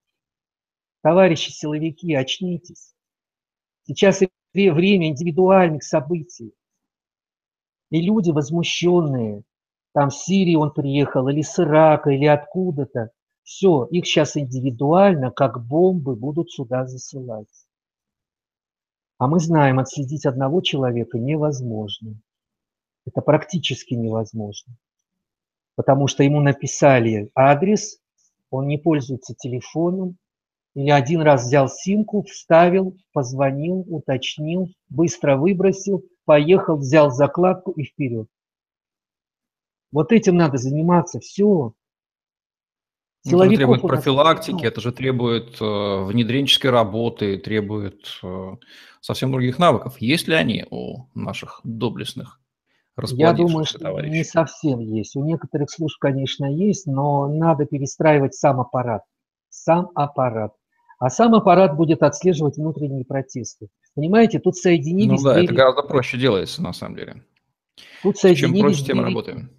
[1.01, 2.95] Товарищи силовики, очнитесь.
[3.85, 4.21] Сейчас
[4.53, 6.53] время индивидуальных событий.
[7.89, 9.43] И люди возмущенные,
[9.93, 13.11] там в Сирии он приехал, или с Ирака, или откуда-то.
[13.43, 17.49] Все, их сейчас индивидуально, как бомбы, будут сюда засылать.
[19.23, 22.19] А мы знаем, отследить одного человека невозможно.
[23.05, 24.75] Это практически невозможно.
[25.75, 28.01] Потому что ему написали адрес,
[28.49, 30.17] он не пользуется телефоном,
[30.75, 38.27] или один раз взял симку, вставил, позвонил, уточнил, быстро выбросил, поехал, взял закладку и вперед.
[39.93, 41.71] Вот этим надо заниматься, все.
[43.25, 48.51] Это же требует профилактики, это же требует э, внедренческой работы, требует э,
[48.99, 49.95] совсем других навыков.
[49.99, 52.41] Есть ли они у наших доблестных
[53.13, 54.11] я думаю, что товарищи.
[54.11, 55.15] не совсем есть.
[55.15, 59.01] У некоторых служб, конечно, есть, но надо перестраивать сам аппарат.
[59.49, 60.53] Сам аппарат.
[60.99, 63.69] А сам аппарат будет отслеживать внутренние протесты.
[63.95, 65.21] Понимаете, тут соединились...
[65.21, 65.45] Ну да, две...
[65.45, 67.23] это гораздо проще делается, на самом деле.
[68.03, 69.49] Тут соединились Чем проще, тем мы работаем.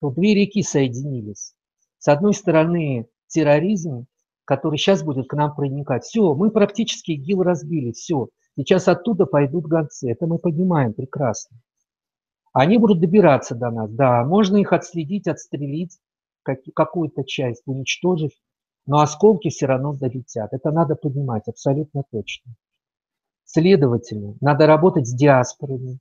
[0.00, 1.54] Тут две реки соединились.
[2.02, 4.06] С одной стороны, терроризм,
[4.44, 6.02] который сейчас будет к нам проникать.
[6.02, 8.26] Все, мы практически ИГИЛ разбили, все.
[8.56, 10.10] Сейчас оттуда пойдут гонцы.
[10.10, 11.58] Это мы понимаем прекрасно.
[12.52, 15.96] Они будут добираться до нас, да, можно их отследить, отстрелить,
[16.42, 18.36] как, какую-то часть, уничтожить,
[18.84, 20.52] но осколки все равно долетят.
[20.52, 22.52] Это надо понимать абсолютно точно.
[23.44, 26.00] Следовательно, надо работать с диаспорами,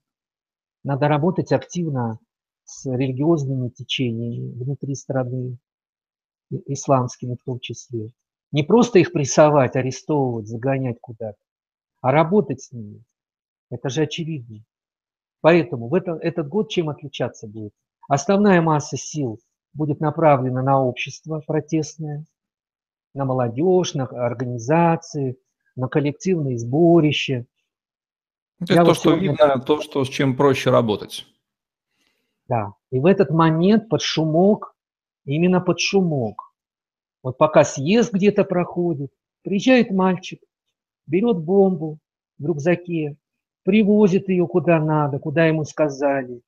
[0.84, 2.18] надо работать активно
[2.64, 5.60] с религиозными течениями внутри страны,
[6.66, 8.12] исламскими в том числе.
[8.52, 11.40] Не просто их прессовать, арестовывать, загонять куда-то,
[12.02, 13.04] а работать с ними.
[13.70, 14.64] Это же очевидно.
[15.40, 17.74] Поэтому в это, этот год чем отличаться будет?
[18.08, 19.40] Основная масса сил
[19.74, 22.26] будет направлена на общество протестное,
[23.14, 25.38] на молодежь, на организации,
[25.76, 27.46] на коллективные сборища.
[28.60, 29.32] Это Я то, вот что сегодня...
[29.32, 31.26] видно, то, что, с чем проще работать.
[32.48, 34.71] Да, и в этот момент под шумок,
[35.26, 36.54] именно под шумок,
[37.24, 39.12] вот пока съезд где-то проходит,
[39.44, 40.42] приезжает мальчик,
[41.06, 42.00] берет бомбу
[42.40, 43.18] в рюкзаке,
[43.64, 46.42] привозит ее куда надо, куда ему сказали,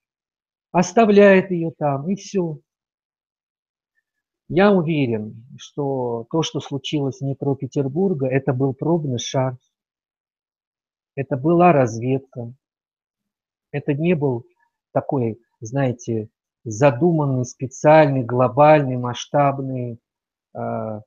[0.71, 2.59] оставляет ее там, и все.
[4.49, 9.57] Я уверен, что то, что случилось в метро Петербурга, это был пробный шар.
[11.15, 12.53] Это была разведка.
[13.71, 14.45] Это не был
[14.91, 16.29] такой, знаете,
[16.63, 19.99] задуманный, специальный, глобальный, масштабный
[20.55, 21.01] э,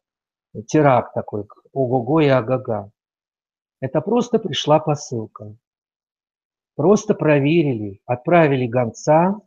[0.67, 2.91] теракт такой, ого-го и ага-га.
[3.81, 5.57] Это просто пришла посылка.
[6.75, 9.41] Просто проверили, отправили гонца,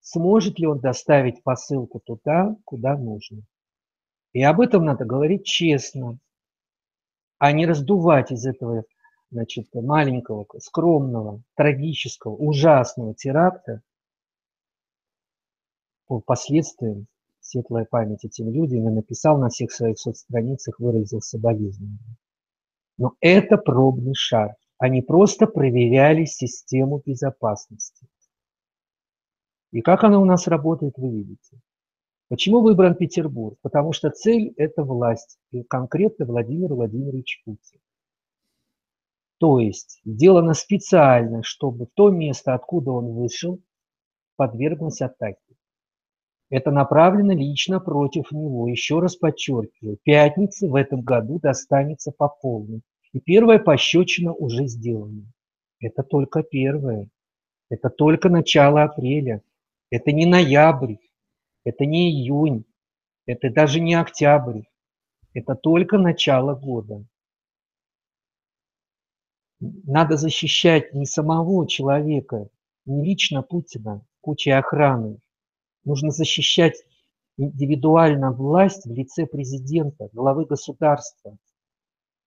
[0.00, 3.42] сможет ли он доставить посылку туда, куда нужно.
[4.32, 6.18] И об этом надо говорить честно,
[7.38, 8.84] а не раздувать из этого
[9.30, 13.82] значит, маленького, скромного, трагического, ужасного теракта
[16.10, 17.06] по последствиям
[17.38, 22.16] светлая память этим людям и написал на всех своих соцстраницах, выразил соболезнования.
[22.98, 24.56] Но это пробный шар.
[24.76, 28.08] Они просто проверяли систему безопасности.
[29.70, 31.60] И как она у нас работает, вы видите.
[32.28, 33.56] Почему выбран Петербург?
[33.62, 37.78] Потому что цель– это власть, и конкретно Владимир Владимирович Путин.
[39.38, 43.60] То есть сделано специально, чтобы то место, откуда он вышел,
[44.34, 45.49] подверглось атаке.
[46.50, 48.68] Это направлено лично против него.
[48.68, 52.82] Еще раз подчеркиваю, пятница в этом году достанется по полной.
[53.12, 55.32] И первая пощечина уже сделана.
[55.78, 57.08] Это только первое.
[57.70, 59.42] Это только начало апреля.
[59.90, 60.96] Это не ноябрь.
[61.64, 62.64] Это не июнь.
[63.26, 64.62] Это даже не октябрь.
[65.32, 67.04] Это только начало года.
[69.60, 72.48] Надо защищать не самого человека,
[72.86, 75.18] не лично Путина, кучей охраны.
[75.84, 76.84] Нужно защищать
[77.36, 81.36] индивидуально власть в лице президента, главы государства,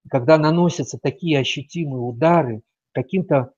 [0.10, 2.62] когда наносятся такие ощутимые удары
[2.92, 3.54] каким-то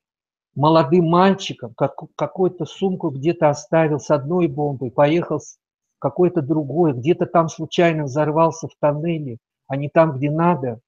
[0.54, 5.58] молодым мальчиком, как, какую-то сумку где-то оставил с одной бомбой, поехал с
[5.98, 10.80] какой-то другой, где-то там случайно взорвался в тоннеле, а не там, где надо.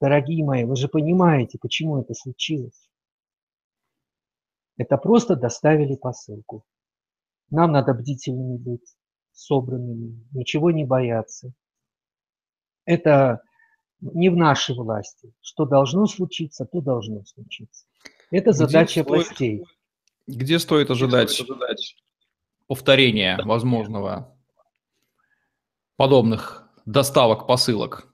[0.00, 2.88] Дорогие мои, вы же понимаете, почему это случилось.
[4.76, 6.64] Это просто доставили посылку.
[7.50, 8.94] Нам надо бдительными быть,
[9.32, 11.52] собранными, ничего не бояться.
[12.84, 13.42] Это
[14.00, 15.32] не в нашей власти.
[15.40, 17.86] Что должно случиться, то должно случиться.
[18.30, 19.64] Это задача где властей.
[19.64, 21.96] Стоит, где стоит ожидать, где стоит ожидать
[22.66, 24.36] повторения возможного
[25.96, 28.06] подобных доставок посылок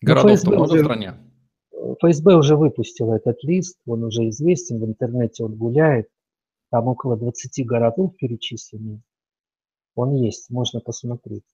[0.00, 1.14] ну, городов ФСБ много в стране?
[2.00, 6.08] ФСБ уже выпустил этот лист, он уже известен, в интернете он гуляет,
[6.72, 9.02] там около 20 городов перечислены.
[9.94, 11.44] Он есть, можно посмотреть.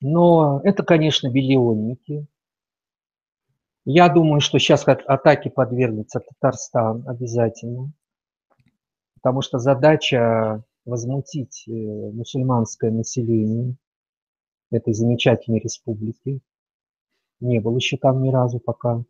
[0.00, 2.26] Но это, конечно, миллионники,
[3.84, 7.92] я думаю, что сейчас атаке подвергнется Татарстан обязательно,
[9.14, 13.76] потому что задача возмутить э, мусульманское население
[14.72, 16.40] этой замечательной республики.
[17.38, 19.04] Не был еще там ни разу пока.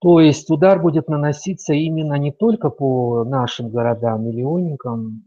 [0.00, 5.24] То есть удар будет наноситься именно не только по нашим городам, миллионникам,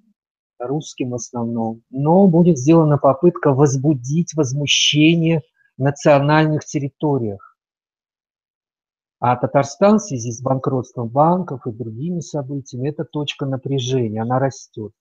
[0.57, 5.41] русским в основном, но будет сделана попытка возбудить возмущение
[5.77, 7.57] в национальных территориях.
[9.19, 14.91] А Татарстан в связи с банкротством банков и другими событиями– это точка напряжения, она растет.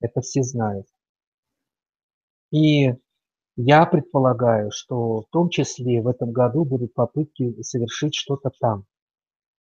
[0.00, 0.86] Это все знают.
[2.52, 2.94] И
[3.56, 8.84] я предполагаю, что в том числе в этом году будут попытки совершить что-то там.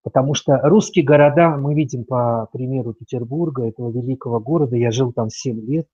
[0.03, 5.31] Потому что русские города, мы видим по примеру Петербурга, этого великого города, я жил там
[5.31, 5.87] 7 лет,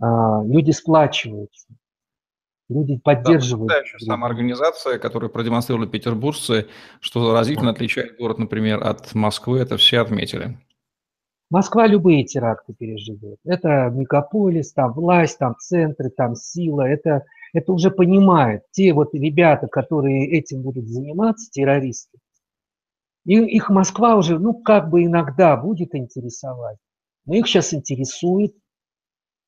[0.00, 1.68] а, люди сплачиваются,
[2.68, 3.68] люди поддерживают.
[3.68, 6.66] Да, еще самоорганизация, которую продемонстрировали петербуржцы,
[7.00, 10.58] что заразительно отличает город, например, от Москвы, это все отметили.
[11.50, 13.38] Москва любые теракты переживет.
[13.44, 16.82] Это мегаполис, там власть, там центры, там сила.
[16.82, 22.18] Это, это уже понимают те вот ребята, которые этим будут заниматься, террористы.
[23.28, 26.78] И их Москва уже, ну, как бы иногда будет интересовать.
[27.26, 28.56] Но их сейчас интересует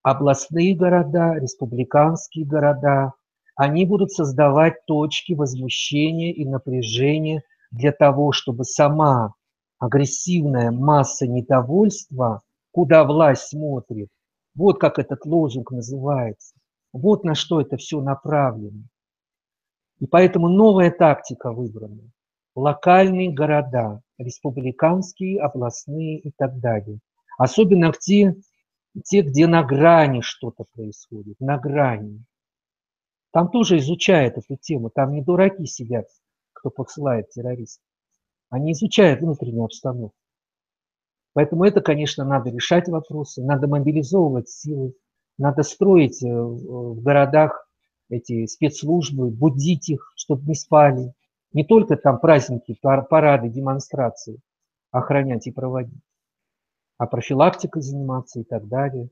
[0.03, 3.15] областные города, республиканские города.
[3.57, 9.33] Они будут создавать точки возмущения и напряжения для того, чтобы сама
[9.79, 14.11] агрессивная масса недовольства, куда власть смотрит,
[14.55, 16.55] вот как этот лозунг называется,
[16.93, 18.83] вот на что это все направлено.
[20.01, 22.11] И поэтому новая тактика выбрана.
[22.55, 26.99] Локальные города, республиканские, областные и так далее.
[27.39, 28.35] Особенно те,
[29.05, 32.25] те, где на грани что-то происходит, на грани.
[33.33, 36.07] Там тоже изучают эту тему, там не дураки сидят,
[36.53, 37.85] кто посылает террористов.
[38.51, 40.17] Они изучают внутреннюю обстановку.
[41.33, 44.95] Поэтому это, конечно, надо решать вопросы, надо мобилизовывать силы,
[45.39, 47.69] надо строить э, в городах
[48.09, 51.15] эти спецслужбы, будить их, чтобы не спали.
[51.53, 54.41] Не только там праздники, парады, демонстрации
[54.91, 56.03] охранять и проводить,
[56.99, 59.09] а профилактикой заниматься и так далее.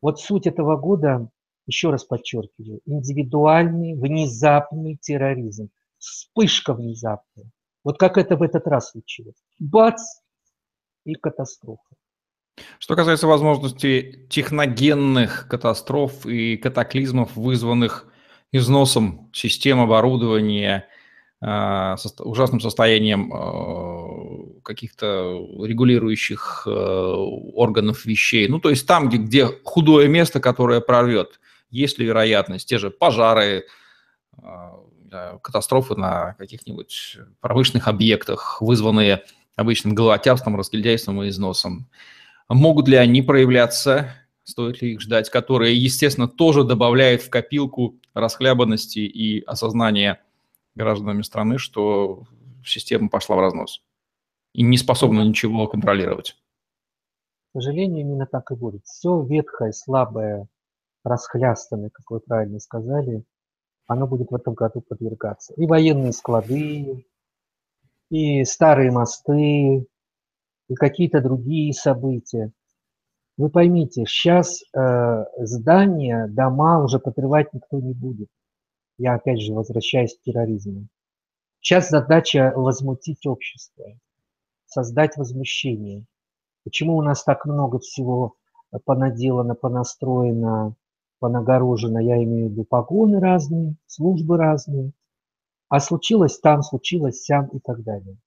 [0.00, 1.28] Вот суть этого года,
[1.66, 5.70] еще раз подчеркиваю, индивидуальный, внезапный терроризм.
[5.98, 7.50] Вспышка внезапная.
[7.84, 9.36] Вот как это в этот раз случилось.
[9.58, 10.00] Бац!
[11.04, 11.96] И катастрофа.
[12.78, 18.12] Что касается возможности техногенных катастроф и катаклизмов, вызванных
[18.52, 20.86] износом систем оборудования,
[21.40, 27.14] ужасным состоянием а, каких-то регулирующих а,
[27.54, 28.48] органов вещей.
[28.48, 31.38] Ну, то есть там, где, где худое место, которое прорвет,
[31.70, 33.66] есть ли вероятность, те же пожары,
[35.42, 39.22] катастрофы на каких-нибудь промышленных объектах, вызванные
[39.56, 41.88] обычным головотяпством, разгильдяйством и износом.
[42.48, 44.14] Могут ли они проявляться,
[44.44, 50.20] стоит ли их ждать, которые, естественно, тоже добавляют в копилку расхлябанности и осознания
[50.78, 52.24] гражданами страны, что
[52.64, 53.82] система пошла в разнос
[54.54, 56.36] и не способна ничего контролировать.
[57.52, 58.84] К сожалению, именно так и будет.
[58.84, 60.48] Все ветхое, слабое,
[61.04, 63.24] расхлястанное, как вы правильно сказали,
[63.86, 65.54] оно будет в этом году подвергаться.
[65.54, 67.06] И военные склады,
[68.10, 69.86] и старые мосты,
[70.68, 72.52] и какие-то другие события.
[73.36, 78.28] Вы поймите, сейчас э, здания, дома уже подрывать никто не будет.
[78.98, 80.88] Я опять же возвращаюсь к терроризму.
[81.60, 83.84] Сейчас задача возмутить общество,
[84.66, 86.04] создать возмущение.
[86.64, 88.34] Почему у нас так много всего
[88.84, 90.74] понаделано, понастроено,
[91.20, 94.92] понагорожено, я имею в виду погоны разные, службы разные,
[95.68, 98.18] а случилось там, случилось сям и так далее.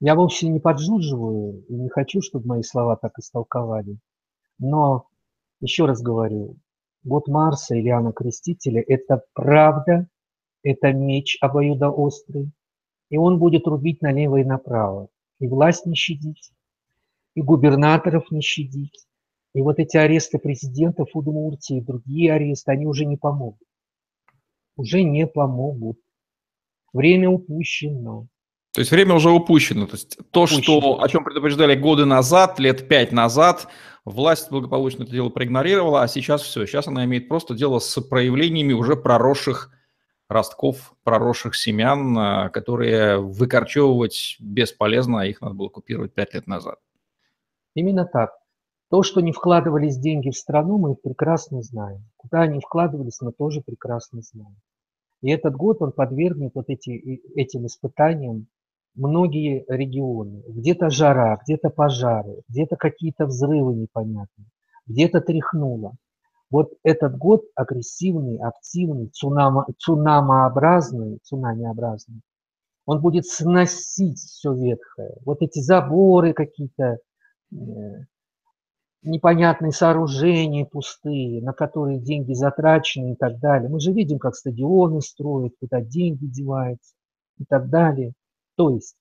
[0.00, 3.98] Я вовсе не поджуживаю и не хочу, чтобы мои слова так истолковали,
[4.58, 5.06] но
[5.60, 6.56] еще раз говорю,
[7.04, 10.08] год Марса или Иоанна Крестителя– это правда,
[10.62, 12.50] это меч обоюдоострый,
[13.10, 15.08] и он будет рубить налево и направо,
[15.40, 16.52] и власть не щадить,
[17.34, 19.06] и губернаторов не щадить,
[19.54, 23.66] и вот эти аресты президентов Удмуртии и другие аресты, они уже не помогут.
[24.76, 25.98] Уже не помогут.
[26.92, 28.28] Время упущено.
[28.72, 29.86] То есть время уже упущено.
[29.86, 30.62] То есть то, упущено.
[30.62, 33.68] что, о чем предупреждали годы назад, лет пять назад,
[34.04, 36.66] власть благополучно это дело проигнорировала, а сейчас все.
[36.66, 39.70] Сейчас она имеет просто дело с проявлениями уже проросших
[40.28, 46.78] ростков, проросших семян, а, которые выкорчевывать бесполезно, а их надо было купировать пять лет назад.
[47.74, 48.32] Именно так.
[48.90, 52.04] То, что не вкладывались деньги в страну, мы прекрасно знаем.
[52.16, 54.56] Куда они вкладывались, мы тоже прекрасно знаем.
[55.22, 56.90] И этот год он подвергнет вот эти,
[57.34, 58.48] этим испытаниям
[58.94, 60.42] многие регионы.
[60.48, 64.46] Где-то жара, где-то пожары, где-то какие-то взрывы непонятные,
[64.86, 65.94] где-то тряхнуло.
[66.50, 72.20] Вот этот год агрессивный, активный, цунама, цунамообразный, цунамиобразный,
[72.84, 75.14] он будет сносить все ветхое.
[75.24, 76.98] Вот эти заборы какие-то,
[77.52, 77.56] э,
[79.02, 83.68] непонятные сооружения пустые, на которые деньги затрачены и так далее.
[83.68, 86.94] Мы же видим, как стадионы строят, куда деньги деваются
[87.38, 88.12] и так далее.
[88.56, 88.96] То есть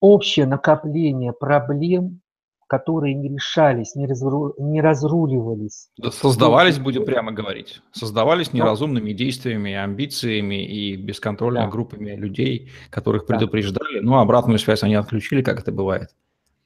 [0.00, 2.20] общее накопление проблем,
[2.66, 5.88] которые не решались, не, разру, не разруливались.
[5.98, 11.70] Да, создавались, будем прямо говорить, создавались неразумными действиями, амбициями и бесконтрольными да.
[11.70, 14.00] группами людей, которых предупреждали.
[14.00, 14.04] Да.
[14.04, 16.10] Ну, обратную связь они отключили, как это бывает.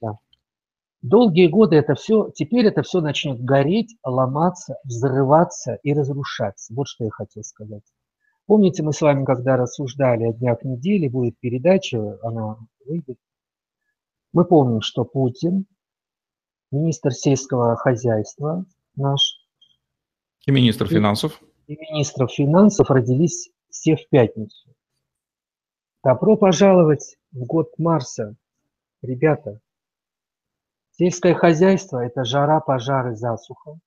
[0.01, 0.19] Да.
[1.03, 6.73] Долгие годы это все, теперь это все начнет гореть, ломаться, взрываться и разрушаться.
[6.75, 7.85] Вот что я хотел сказать.
[8.51, 13.17] Помните, мы с вами, когда рассуждали о днях недели, будет передача, она выйдет.
[14.33, 15.67] Мы помним, что Путин,
[16.73, 19.47] министр сельского хозяйства наш.
[20.47, 21.41] И министр финансов.
[21.69, 24.75] И министров финансов родились все в пятницу.
[26.03, 28.35] Добро пожаловать в год Марса,
[29.01, 29.61] ребята.
[30.99, 33.79] Сельское хозяйство– это жара, пожары, засуха.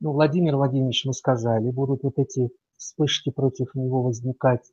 [0.00, 4.72] Ну, Владимир Владимирович, мы сказали, будут вот эти вспышки против него возникать,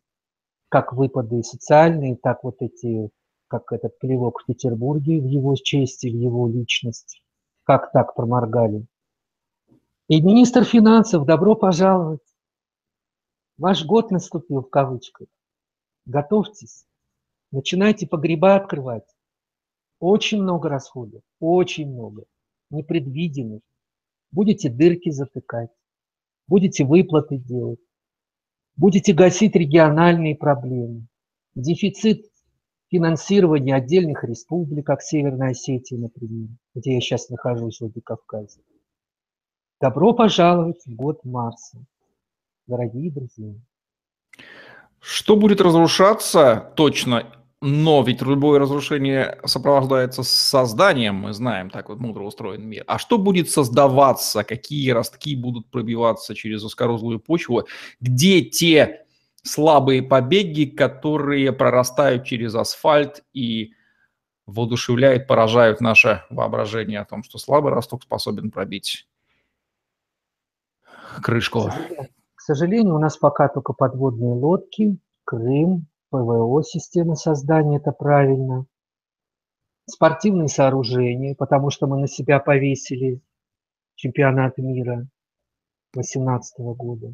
[0.70, 3.10] как выпады социальные, так вот эти,
[3.48, 7.22] как этот плевок в Петербурге в его чести, в его личность,
[7.64, 8.86] как так проморгали.
[10.08, 12.22] И министр финансов, добро пожаловать.
[13.58, 15.28] Ваш год наступил в кавычках.
[16.06, 16.86] Готовьтесь.
[17.52, 19.08] Начинайте погреба открывать.
[20.00, 22.26] Очень много расходов, очень много,
[22.70, 23.62] непредвиденных.
[24.32, 25.72] Будете дырки затыкать,
[26.48, 27.80] будете выплаты делать,
[28.76, 31.08] Будете гасить региональные проблемы.
[31.56, 32.26] Дефицит
[32.90, 38.62] финансирования отдельных республик, как Северная Осетия, например, где я сейчас нахожусь, в Владикавказе.
[39.80, 41.86] Добро пожаловать в год Марса,
[42.68, 43.54] дорогие друзья.
[45.00, 52.24] Что будет разрушаться точно но ведь любое разрушение сопровождается созданием, мы знаем, так вот мудро
[52.24, 52.84] устроен мир.
[52.88, 57.66] А что будет создаваться, какие ростки будут пробиваться через узкорослую почву,
[58.00, 59.06] где те
[59.42, 63.74] слабые побеги, которые прорастают через асфальт и
[64.46, 69.08] воодушевляют, поражают наше воображение о том, что слабый росток способен пробить
[71.22, 71.72] крышку.
[72.36, 78.66] К сожалению, у нас пока только подводные лодки, Крым, ПВО системы создания, это правильно.
[79.88, 83.22] Спортивные сооружения, потому что мы на себя повесили
[83.96, 85.08] чемпионат мира
[85.94, 87.14] 2018 года.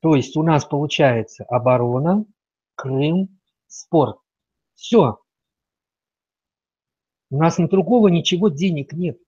[0.00, 2.24] То есть у нас получается оборона,
[2.74, 4.18] Крым, спорт.
[4.74, 5.18] Все.
[7.30, 9.18] У нас на другого ничего денег нет.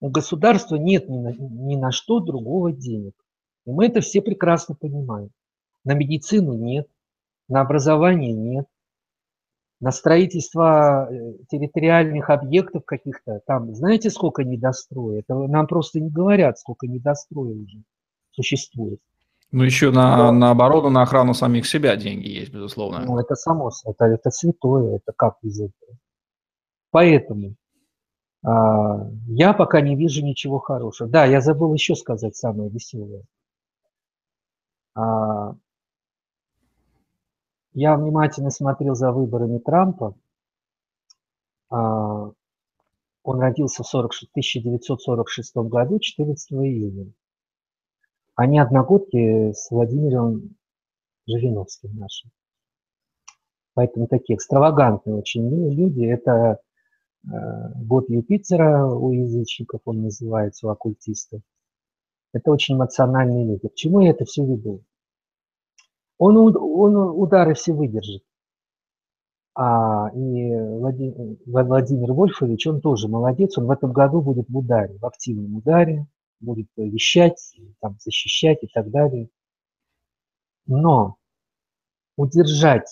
[0.00, 3.14] У государства нет ни на, ни на что другого денег.
[3.66, 5.30] И мы это все прекрасно понимаем.
[5.84, 6.88] На медицину нет,
[7.48, 8.66] на образование нет,
[9.80, 15.20] на строительство э, территориальных объектов каких-то, там, знаете, сколько недостроя?
[15.20, 17.82] Это нам просто не говорят, сколько недостроя уже
[18.30, 19.00] существует.
[19.50, 20.32] Ну, еще на, да.
[20.32, 23.04] на оборону, на охрану самих себя деньги есть, безусловно.
[23.04, 25.98] Ну, это само это, это святое, это как без этого.
[26.90, 27.56] Поэтому
[28.44, 31.08] а, я пока не вижу ничего хорошего.
[31.08, 33.24] Да, я забыл еще сказать самое веселое.
[34.94, 35.54] А,
[37.74, 40.14] я внимательно смотрел за выборами Трампа.
[41.70, 42.32] А,
[43.22, 47.12] он родился в 40, 1946 году, 14 июня.
[48.34, 50.56] Они одногодки с Владимиром
[51.26, 52.30] Жириновским нашим.
[53.74, 56.04] Поэтому такие экстравагантные очень люди.
[56.04, 56.58] Это
[57.24, 57.28] э,
[57.76, 61.40] год Юпитера у язычников, он называется, у оккультистов.
[62.32, 63.68] Это очень эмоциональные люди.
[63.68, 64.82] К чему я это все веду?
[66.22, 68.22] Он, он удары все выдержит.
[69.54, 74.96] А и Владимир, Владимир Вольфович, он тоже молодец, он в этом году будет в ударе,
[74.98, 76.06] в активном ударе,
[76.40, 79.28] будет вещать, там, защищать и так далее.
[80.66, 81.16] Но
[82.16, 82.88] удержать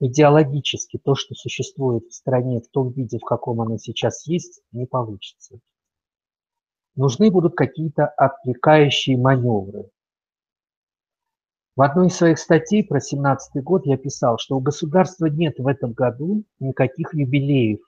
[0.00, 4.86] идеологически то, что существует в стране в том виде, в каком оно сейчас есть, не
[4.86, 5.60] получится.
[6.96, 9.90] Нужны будут какие-то отвлекающие маневры.
[11.76, 15.66] В одной из своих статей про 17 год я писал, что у государства нет в
[15.66, 17.80] этом году никаких юбилеев,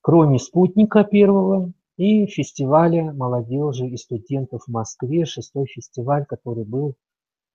[0.00, 6.94] кроме спутника первого и фестиваля молодежи и студентов в Москве, шестой фестиваль, который был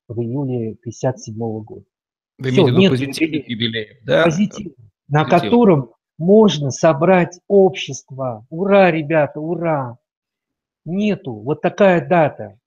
[0.08, 1.84] в июле 57 года.
[2.38, 4.24] Вы Все, имеете в виду позитивных юбилеев, да?
[4.24, 4.72] Позитив,
[5.08, 8.46] на котором можно собрать общество.
[8.50, 9.98] Ура, ребята, ура!
[10.84, 11.34] Нету.
[11.34, 12.58] Вот такая дата.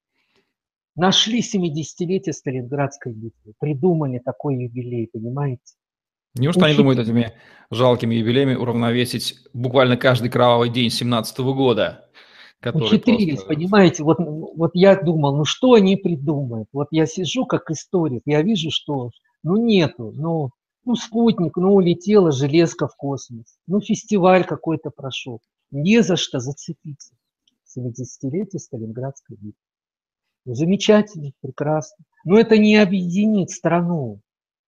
[0.96, 5.76] Нашли 70-летие Сталинградской битвы, придумали такой юбилей, понимаете?
[6.36, 7.34] Неужто они думают этими
[7.70, 12.10] жалкими юбилеями уравновесить буквально каждый кровавый день 17 года?
[12.74, 13.54] Ухитрились, просто...
[13.54, 16.68] понимаете, вот, вот я думал, ну что они придумают?
[16.74, 19.12] Вот я сижу как историк, я вижу, что
[19.44, 20.50] ну нету, ну,
[20.84, 25.42] ну спутник, ну улетела железка в космос, ну фестиваль какой-то прошел,
[25.72, 27.14] не за что зацепиться.
[27.78, 29.65] 70-летие Сталинградской битвы.
[30.46, 32.06] Замечательно, прекрасно.
[32.24, 34.22] Но это не объединит страну.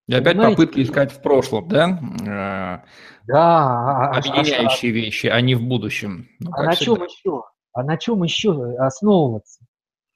[0.08, 1.98] И опять попытки искать в прошлом, да?
[2.22, 2.86] Э,
[3.26, 3.36] да.
[3.36, 6.28] А, а, объединяющие а, вещи, а не в будущем.
[6.40, 6.96] Ну, а на всегда.
[6.96, 7.44] чем еще?
[7.72, 9.60] А на чем еще основываться?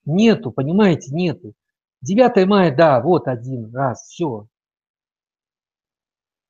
[0.04, 1.54] Нету, понимаете, нету.
[2.00, 4.48] 9 мая, да, вот один раз, все.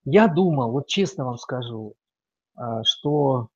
[0.04, 1.94] Я думал, вот честно вам скажу,
[2.54, 3.48] а, что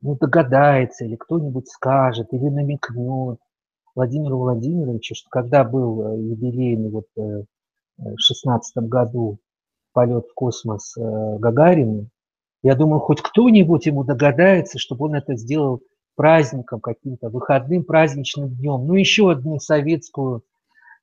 [0.00, 3.38] ну, догадается или кто-нибудь скажет или намекнет
[3.96, 7.44] Владимиру Владимировичу, что когда был э, юбилейный вот э,
[7.96, 9.38] в шестнадцатом году
[9.92, 12.06] полет в космос э, Гагарина,
[12.62, 15.82] я думаю, хоть кто-нибудь ему догадается, чтобы он это сделал
[16.14, 20.42] праздником каким-то, выходным праздничным днем, ну еще одну советскую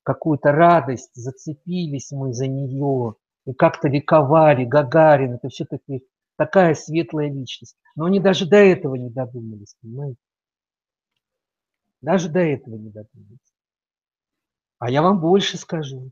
[0.03, 3.15] какую-то радость, зацепились мы за нее,
[3.45, 6.05] и как-то ликовали, Гагарин, это все-таки
[6.37, 7.75] такая светлая личность.
[7.95, 10.17] Но они даже до этого не додумались, понимаете?
[12.03, 13.39] Даже до этого не додумались.
[14.77, 16.11] А я вам больше скажу.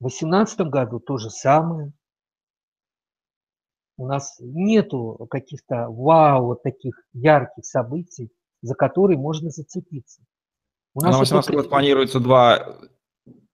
[0.00, 1.92] В 2018 году то же самое.
[3.96, 10.22] У нас нету каких-то вау, вот таких ярких событий, за которые можно зацепиться.
[10.94, 12.76] У нас на 18 год планируется два,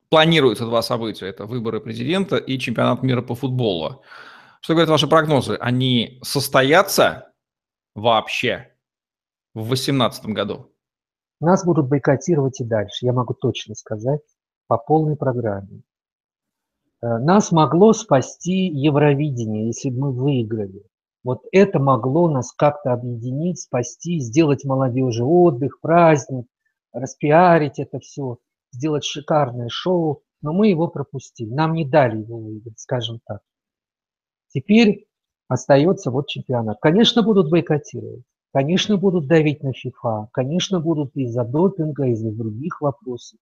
[0.08, 1.26] планируется два события.
[1.26, 4.02] Это выборы президента и чемпионат мира по футболу.
[4.62, 5.56] Что говорят ваши прогнозы?
[5.60, 7.34] Они состоятся
[7.94, 8.74] вообще
[9.52, 10.71] в 2018 году?
[11.42, 14.20] Нас будут бойкотировать и дальше, я могу точно сказать,
[14.68, 15.82] по полной программе.
[17.02, 20.84] Э, нас могло спасти Евровидение, если бы мы выиграли.
[21.24, 26.46] Вот это могло нас как-то объединить, спасти, сделать молодежи отдых, праздник,
[26.92, 28.38] распиарить это все,
[28.70, 31.52] сделать шикарное шоу, но мы его пропустили.
[31.52, 33.40] Нам не дали его выиграть, скажем так.
[34.48, 35.08] Теперь
[35.48, 36.78] остается вот чемпионат.
[36.80, 38.22] Конечно, будут бойкотировать,
[38.52, 43.38] конечно, будут давить на ФИФА, конечно, будут из-за допинга, из-за других вопросов.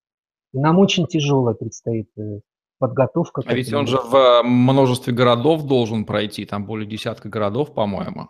[0.52, 2.40] И нам очень тяжело предстоит э,
[2.78, 3.42] подготовка.
[3.44, 8.28] А ведь он же в э, множестве городов должен пройти, там более десятка городов, по-моему.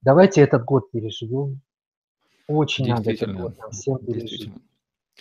[0.00, 1.60] Давайте этот год переживем.
[2.46, 4.50] Очень надо этот год нам всем пережить.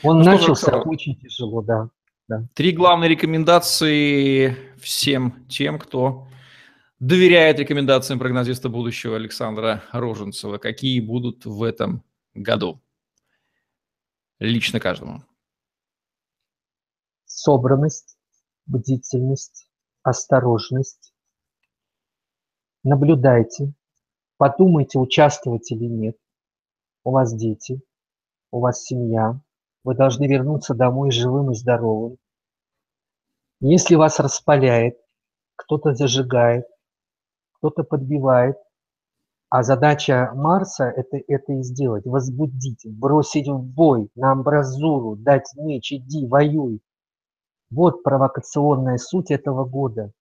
[0.04, 1.90] Он ну, начался же, очень тяжело, да,
[2.28, 2.48] да.
[2.54, 6.28] Три главные рекомендации всем тем, кто
[7.00, 10.58] доверяет рекомендациям прогнозиста будущего Александра Роженцева.
[10.58, 12.82] Какие будут в этом году?
[14.40, 15.24] Лично каждому.
[17.26, 18.18] Собранность,
[18.66, 19.70] бдительность,
[20.04, 21.14] осторожность.
[22.84, 23.74] Наблюдайте,
[24.38, 26.18] подумайте, участвовать или нет.
[27.04, 27.82] У вас дети,
[28.52, 29.40] у вас семья.
[29.84, 32.18] Вы должны вернуться домой живым и здоровым.
[33.60, 34.98] Если вас распаляет,
[35.56, 36.66] кто-то зажигает,
[37.58, 38.58] кто-то подбивает,
[39.50, 45.94] а задача Марса это, это и сделать, возбудить, бросить в бой, на амбразуру, дать меч,
[45.94, 46.82] иди, воюй.
[47.70, 50.12] Вот провокационная суть этого года.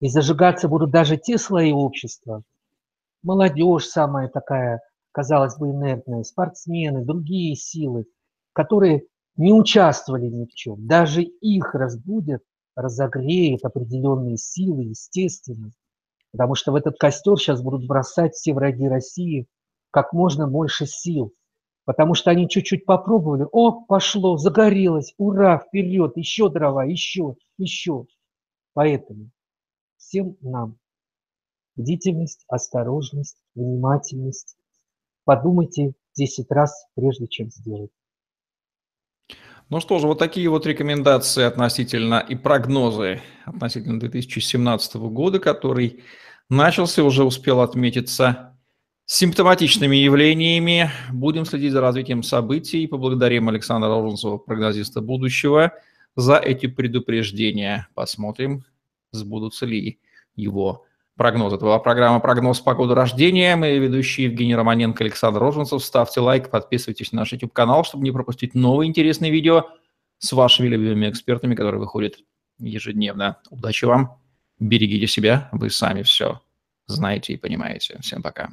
[0.00, 2.42] И зажигаться будут даже те слои общества,
[3.22, 4.80] молодежь самая такая,
[5.12, 8.06] казалось бы, инертная, спортсмены, другие силы,
[8.52, 9.06] которые
[9.36, 10.86] не участвовали ни в чем.
[10.86, 12.42] Даже их разбудят,
[12.76, 15.70] разогреют определенные силы, естественно.
[16.32, 19.46] Потому что в этот костер сейчас будут бросать все враги России
[19.90, 21.34] как можно больше сил.
[21.84, 28.06] Потому что они чуть-чуть попробовали, о, пошло, загорелось, ура, вперед, еще дрова, еще, еще.
[28.72, 29.30] Поэтому
[29.96, 30.78] всем нам
[31.76, 34.56] бдительность, осторожность, внимательность.
[35.24, 37.90] Подумайте 10 раз, прежде чем сделать.
[39.72, 46.04] Ну что же, вот такие вот рекомендации относительно и прогнозы относительно 2017 года, который
[46.50, 48.54] начался, уже успел отметиться
[49.06, 50.90] симптоматичными явлениями.
[51.10, 52.86] Будем следить за развитием событий.
[52.86, 55.72] Поблагодарим Александра Роженцева, прогнозиста будущего,
[56.16, 57.88] за эти предупреждения.
[57.94, 58.66] Посмотрим,
[59.10, 59.98] сбудутся ли
[60.36, 60.84] его
[61.16, 61.56] прогнозы.
[61.56, 63.56] Это была программа «Прогноз погоды рождения».
[63.56, 65.84] Мы ведущие Евгений Романенко, Александр Роженцев.
[65.84, 69.66] Ставьте лайк, подписывайтесь на наш YouTube-канал, чтобы не пропустить новые интересные видео
[70.18, 72.16] с вашими любимыми экспертами, которые выходят
[72.58, 73.38] ежедневно.
[73.50, 74.18] Удачи вам,
[74.58, 76.40] берегите себя, вы сами все
[76.86, 77.98] знаете и понимаете.
[78.00, 78.50] Всем пока.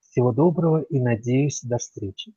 [0.00, 2.32] Всего доброго и надеюсь, до встречи.